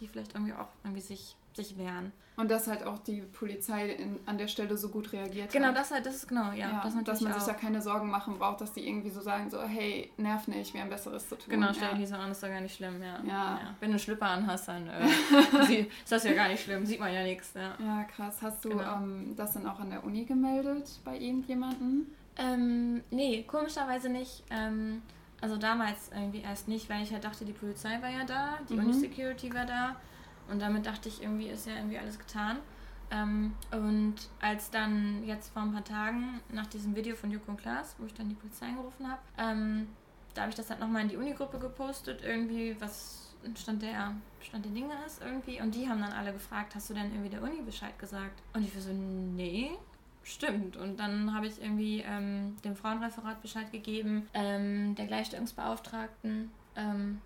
die 0.00 0.08
vielleicht 0.08 0.34
irgendwie 0.34 0.52
auch 0.54 0.68
irgendwie 0.84 1.02
sich, 1.02 1.36
sich 1.54 1.76
wehren. 1.78 2.12
Und 2.36 2.50
dass 2.50 2.68
halt 2.68 2.84
auch 2.84 2.98
die 3.00 3.20
Polizei 3.20 3.90
in, 3.90 4.18
an 4.24 4.38
der 4.38 4.48
Stelle 4.48 4.78
so 4.78 4.88
gut 4.88 5.12
reagiert 5.12 5.52
Genau, 5.52 5.68
hat. 5.68 5.76
das 5.76 5.90
halt, 5.90 6.06
das 6.06 6.14
ist 6.16 6.28
genau, 6.28 6.52
ja. 6.52 6.70
Ja, 6.70 6.80
das 6.82 6.94
dass 7.04 7.20
man 7.20 7.34
sich 7.34 7.42
auch. 7.42 7.46
da 7.48 7.52
keine 7.52 7.82
Sorgen 7.82 8.08
machen 8.10 8.38
braucht, 8.38 8.62
dass 8.62 8.72
die 8.72 8.88
irgendwie 8.88 9.10
so 9.10 9.20
sagen, 9.20 9.50
so, 9.50 9.60
hey, 9.60 10.10
nerv 10.16 10.48
nicht, 10.48 10.72
wir 10.72 10.80
haben 10.80 10.88
Besseres 10.88 11.28
zu 11.28 11.36
tun. 11.36 11.50
Genau, 11.50 11.70
stell 11.72 11.82
ja. 11.84 11.90
dich 11.90 11.98
nicht 12.00 12.08
so 12.08 12.14
an, 12.14 12.30
ist 12.30 12.42
doch 12.42 12.48
gar 12.48 12.60
nicht 12.62 12.74
schlimm, 12.76 13.02
ja. 13.02 13.20
Ja. 13.26 13.60
Wenn 13.80 13.90
du 13.90 13.94
einen 13.94 13.98
Schlüpper 13.98 14.26
anhast, 14.28 14.68
dann 14.68 14.88
äh, 14.88 15.80
ist 16.02 16.10
das 16.12 16.24
ja 16.24 16.32
gar 16.32 16.48
nicht 16.48 16.62
schlimm, 16.64 16.86
sieht 16.86 17.00
man 17.00 17.12
ja 17.12 17.22
nichts. 17.24 17.52
Ja. 17.54 17.74
ja, 17.78 18.04
krass. 18.04 18.40
Hast 18.40 18.64
du 18.64 18.70
Genau. 18.70 18.96
ähm, 18.96 19.34
das 19.36 19.52
dann 19.52 19.66
auch 19.66 19.78
an 19.80 19.90
der 19.90 20.02
Uni 20.04 20.24
gemeldet 20.24 20.88
bei 21.04 21.18
irgendjemandem? 21.18 22.06
Ähm, 22.36 23.02
nee, 23.10 23.42
komischerweise 23.42 24.08
nicht. 24.08 24.44
Ähm, 24.50 25.02
also 25.40 25.56
damals 25.56 26.10
irgendwie 26.14 26.40
erst 26.40 26.68
nicht, 26.68 26.88
weil 26.90 27.02
ich 27.02 27.12
halt 27.12 27.24
dachte, 27.24 27.44
die 27.44 27.52
Polizei 27.52 28.00
war 28.02 28.10
ja 28.10 28.24
da, 28.24 28.58
die 28.68 28.74
Mhm. 28.74 28.80
Uni-Security 28.86 29.54
war 29.54 29.66
da 29.66 29.96
und 30.50 30.60
damit 30.60 30.86
dachte 30.86 31.08
ich, 31.08 31.22
irgendwie 31.22 31.48
ist 31.48 31.66
ja 31.66 31.74
irgendwie 31.76 31.98
alles 31.98 32.18
getan. 32.18 32.58
Ähm, 33.12 33.54
und 33.72 34.14
als 34.40 34.70
dann 34.70 35.24
jetzt 35.24 35.52
vor 35.52 35.62
ein 35.62 35.72
paar 35.72 35.84
Tagen 35.84 36.40
nach 36.50 36.66
diesem 36.66 36.94
Video 36.94 37.16
von 37.16 37.30
Joko 37.30 37.50
und 37.52 37.60
Klaas, 37.60 37.96
wo 37.98 38.06
ich 38.06 38.14
dann 38.14 38.28
die 38.28 38.36
Polizei 38.36 38.66
angerufen 38.66 39.08
habe, 39.10 39.20
ähm, 39.38 39.88
da 40.34 40.42
habe 40.42 40.50
ich 40.50 40.56
das 40.56 40.70
halt 40.70 40.78
nochmal 40.78 41.02
in 41.02 41.08
die 41.08 41.16
Uni-Gruppe 41.16 41.58
gepostet, 41.58 42.22
irgendwie, 42.22 42.76
was 42.80 43.34
Stand 43.56 43.82
der, 43.82 44.14
Stand 44.40 44.64
der 44.64 44.72
Dinge 44.72 44.92
ist 45.06 45.20
irgendwie. 45.22 45.60
Und 45.60 45.74
die 45.74 45.88
haben 45.88 46.00
dann 46.00 46.12
alle 46.12 46.32
gefragt, 46.32 46.74
hast 46.76 46.88
du 46.90 46.94
denn 46.94 47.10
irgendwie 47.10 47.30
der 47.30 47.42
Uni 47.42 47.62
Bescheid 47.62 47.98
gesagt? 47.98 48.40
Und 48.52 48.62
ich 48.64 48.72
war 48.74 48.82
so, 48.82 48.92
nee, 48.92 49.70
stimmt. 50.22 50.76
Und 50.76 50.98
dann 50.98 51.34
habe 51.34 51.46
ich 51.46 51.60
irgendwie 51.60 52.04
ähm, 52.06 52.56
dem 52.64 52.76
Frauenreferat 52.76 53.42
Bescheid 53.42 53.70
gegeben, 53.72 54.28
ähm, 54.34 54.94
der 54.94 55.06
Gleichstellungsbeauftragten. 55.06 56.50
Ähm, 56.76 57.20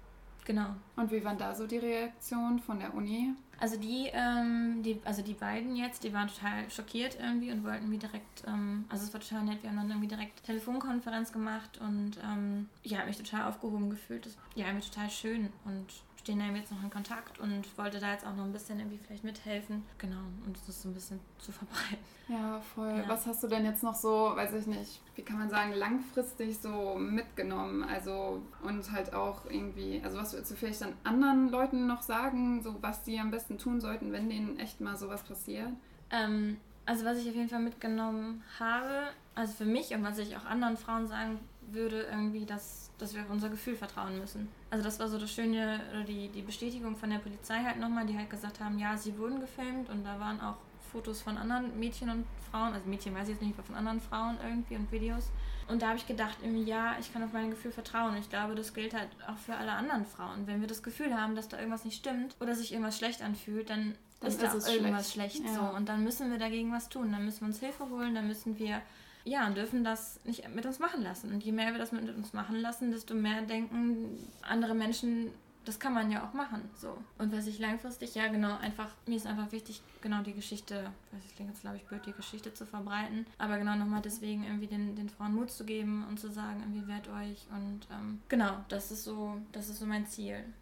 genau. 0.44 0.66
Und 0.96 1.10
wie 1.10 1.24
waren 1.24 1.38
da 1.38 1.54
so 1.54 1.66
die 1.66 1.78
Reaktionen 1.78 2.58
von 2.58 2.78
der 2.78 2.94
Uni? 2.94 3.34
Also 3.60 3.76
die, 3.76 4.10
ähm, 4.12 4.82
die, 4.82 5.00
also 5.04 5.22
die 5.22 5.34
beiden 5.34 5.76
jetzt, 5.76 6.02
die 6.04 6.12
waren 6.12 6.28
total 6.28 6.68
schockiert 6.70 7.18
irgendwie 7.20 7.52
und 7.52 7.64
wollten 7.64 7.90
wie 7.90 7.98
direkt, 7.98 8.44
ähm, 8.46 8.84
also 8.88 9.04
es 9.04 9.12
war 9.12 9.20
total 9.20 9.44
nett, 9.44 9.62
wir 9.62 9.70
haben 9.70 9.76
dann 9.76 9.90
irgendwie 9.90 10.08
direkt 10.08 10.42
Telefonkonferenz 10.44 11.32
gemacht 11.32 11.78
und 11.78 12.18
ähm, 12.24 12.68
ja, 12.82 13.04
mich 13.04 13.16
total 13.16 13.48
aufgehoben 13.48 13.90
gefühlt. 13.90 14.26
Das, 14.26 14.36
ja, 14.54 14.66
irgendwie 14.66 14.88
total 14.88 15.08
schön 15.08 15.52
und 15.64 15.86
stehen 16.25 16.38
da 16.38 16.47
jetzt 16.47 16.73
noch 16.73 16.83
in 16.83 16.88
Kontakt 16.88 17.38
und 17.38 17.76
wollte 17.76 18.00
da 18.00 18.12
jetzt 18.12 18.26
auch 18.26 18.35
noch 18.35 18.45
ein 18.45 18.52
bisschen 18.52 18.78
irgendwie 18.78 18.97
vielleicht 18.97 19.25
mithelfen. 19.25 19.85
Genau, 19.99 20.23
und 20.47 20.57
das 20.66 20.81
so 20.81 20.88
ein 20.88 20.95
bisschen 20.95 21.21
zu 21.38 21.52
verbreiten. 21.52 21.99
Ja, 22.26 22.59
voll. 22.75 22.88
Ja. 22.88 23.04
Was 23.07 23.26
hast 23.26 23.43
du 23.43 23.49
denn 23.49 23.66
jetzt 23.66 23.83
noch 23.83 23.95
so, 23.95 24.33
weiß 24.35 24.54
ich 24.54 24.66
nicht, 24.66 25.02
wie 25.14 25.21
kann 25.21 25.38
man 25.38 25.50
sagen, 25.50 25.75
langfristig 25.75 26.57
so 26.57 26.95
mitgenommen? 26.95 27.85
Also 27.85 28.40
und 28.62 28.90
halt 28.93 29.12
auch 29.12 29.45
irgendwie, 29.45 30.00
also 30.02 30.16
was 30.16 30.33
würdest 30.33 30.50
du 30.52 30.57
vielleicht 30.57 30.81
dann 30.81 30.95
anderen 31.04 31.50
Leuten 31.50 31.87
noch 31.87 32.00
sagen, 32.00 32.62
so 32.62 32.76
was 32.81 33.04
die 33.04 33.21
am 33.21 33.31
besten 33.31 33.59
tun 33.59 33.78
sollten, 33.78 34.11
wenn 34.11 34.31
denen 34.31 34.59
echt 34.59 34.81
mal 34.81 34.97
sowas 34.97 35.23
passiert? 35.23 35.69
Ähm, 36.09 36.57
also 36.87 37.04
was 37.04 37.19
ich 37.19 37.28
auf 37.28 37.35
jeden 37.35 37.50
Fall 37.50 37.61
mitgenommen 37.61 38.43
habe, 38.59 39.09
also 39.35 39.52
für 39.52 39.66
mich 39.66 39.95
und 39.95 40.02
was 40.02 40.16
ich 40.16 40.35
auch 40.35 40.47
anderen 40.47 40.78
Frauen 40.78 41.07
sagen 41.07 41.40
würde, 41.71 42.02
irgendwie, 42.02 42.44
dass, 42.44 42.90
dass 42.99 43.14
wir 43.14 43.23
auf 43.23 43.30
unser 43.30 43.49
Gefühl 43.49 43.76
vertrauen 43.76 44.18
müssen. 44.18 44.49
Also 44.71 44.85
das 44.85 44.99
war 44.99 45.09
so 45.09 45.18
das 45.18 45.30
Schöne, 45.30 45.80
oder 45.92 46.04
die, 46.04 46.28
die 46.28 46.42
Bestätigung 46.42 46.97
von 46.97 47.11
der 47.11 47.18
Polizei 47.18 47.62
halt 47.62 47.78
nochmal, 47.78 48.06
die 48.06 48.16
halt 48.16 48.30
gesagt 48.30 48.61
haben, 48.61 48.78
ja, 48.78 48.97
sie 48.97 49.18
wurden 49.18 49.40
gefilmt 49.40 49.88
und 49.90 50.04
da 50.04 50.18
waren 50.21 50.40
auch 50.40 50.56
Fotos 50.92 51.23
von 51.23 51.37
anderen 51.37 51.76
Mädchen 51.78 52.09
und 52.09 52.25
Frauen, 52.50 52.73
also 52.73 52.88
Mädchen 52.88 53.14
weiß 53.14 53.25
ich 53.25 53.35
jetzt 53.35 53.42
nicht, 53.42 53.54
aber 53.54 53.64
von 53.64 53.75
anderen 53.75 54.00
Frauen 54.00 54.37
irgendwie 54.44 54.76
und 54.76 54.92
Videos. 54.92 55.30
Und 55.66 55.83
da 55.83 55.88
habe 55.88 55.99
ich 55.99 56.06
gedacht, 56.06 56.38
irgendwie, 56.42 56.64
ja, 56.64 56.97
ich 57.00 57.12
kann 57.12 57.25
auf 57.25 57.33
mein 57.33 57.50
Gefühl 57.50 57.73
vertrauen. 57.73 58.16
Ich 58.16 58.28
glaube, 58.28 58.54
das 58.54 58.75
gilt 58.75 58.94
halt 58.94 59.09
auch 59.26 59.38
für 59.38 59.56
alle 59.56 59.73
anderen 59.73 60.04
Frauen. 60.04 60.47
Wenn 60.47 60.61
wir 60.61 60.68
das 60.68 60.83
Gefühl 60.83 61.18
haben, 61.18 61.35
dass 61.35 61.49
da 61.49 61.59
irgendwas 61.59 61.85
nicht 61.85 61.97
stimmt 61.97 62.37
oder 62.40 62.54
sich 62.54 62.73
irgendwas 62.73 62.99
schlecht 62.99 63.23
anfühlt, 63.23 63.71
dann, 63.71 63.94
dann 64.21 64.28
ist 64.28 64.42
da 64.42 64.50
auch 64.50 64.68
irgendwas 64.68 65.11
schlecht. 65.11 65.38
schlecht 65.38 65.54
ja. 65.54 65.71
so. 65.71 65.76
Und 65.76 65.88
dann 65.88 66.04
müssen 66.04 66.30
wir 66.30 66.38
dagegen 66.38 66.71
was 66.71 66.88
tun. 66.88 67.11
Dann 67.11 67.25
müssen 67.25 67.40
wir 67.40 67.47
uns 67.49 67.61
Hilfe 67.61 67.88
holen, 67.88 68.14
dann 68.14 68.28
müssen 68.28 68.59
wir 68.59 68.83
ja, 69.25 69.47
und 69.47 69.57
dürfen 69.57 69.85
das 69.85 70.21
nicht 70.25 70.49
mit 70.54 70.66
uns 70.66 70.78
machen 70.78 71.02
lassen. 71.02 71.33
Und 71.33 71.43
je 71.43 71.52
mehr 71.52 71.73
wir 71.73 71.78
das 71.78 71.93
mit 71.93 72.09
uns 72.14 72.33
machen 72.33 72.57
lassen, 72.57 72.90
desto 72.90 73.14
mehr 73.14 73.43
denken 73.43 74.19
andere 74.43 74.75
Menschen, 74.75 75.31
das 75.64 75.81
kann 75.81 75.95
man 75.95 76.11
ja 76.11 76.28
auch 76.28 76.35
machen. 76.35 76.69
So. 76.76 76.99
Und 77.16 77.33
was 77.33 77.47
ich 77.47 77.59
langfristig, 77.59 78.14
ja 78.14 78.28
genau, 78.28 78.59
einfach, 78.59 78.90
mir 79.07 79.16
ist 79.16 79.26
einfach 79.26 79.50
wichtig, 79.50 79.81
genau 80.02 80.23
die 80.23 80.35
Geschichte, 80.35 80.90
ich 81.26 81.35
klingt 81.35 81.50
jetzt 81.50 81.62
glaube 81.62 81.76
ich 81.76 81.85
blöd, 81.85 82.04
die 82.04 82.12
Geschichte 82.12 82.52
zu 82.52 82.66
verbreiten. 82.66 83.26
Aber 83.38 83.57
genau 83.57 83.75
nochmal 83.76 84.02
deswegen 84.02 84.45
irgendwie 84.45 84.66
den, 84.66 84.95
den 84.95 85.09
Frauen 85.09 85.35
Mut 85.35 85.50
zu 85.50 85.64
geben 85.64 86.04
und 86.07 86.21
zu 86.21 86.31
sagen, 86.31 86.61
irgendwie 86.61 86.87
wehrt 86.87 87.09
euch. 87.09 87.47
Und 87.50 87.88
ähm, 87.90 88.21
genau, 88.28 88.59
das 88.69 88.90
ist 88.90 89.04
so, 89.04 89.40
das 89.52 89.71
ist 89.71 89.78
so 89.78 89.87
mein 89.87 90.07
Ziel. 90.07 90.45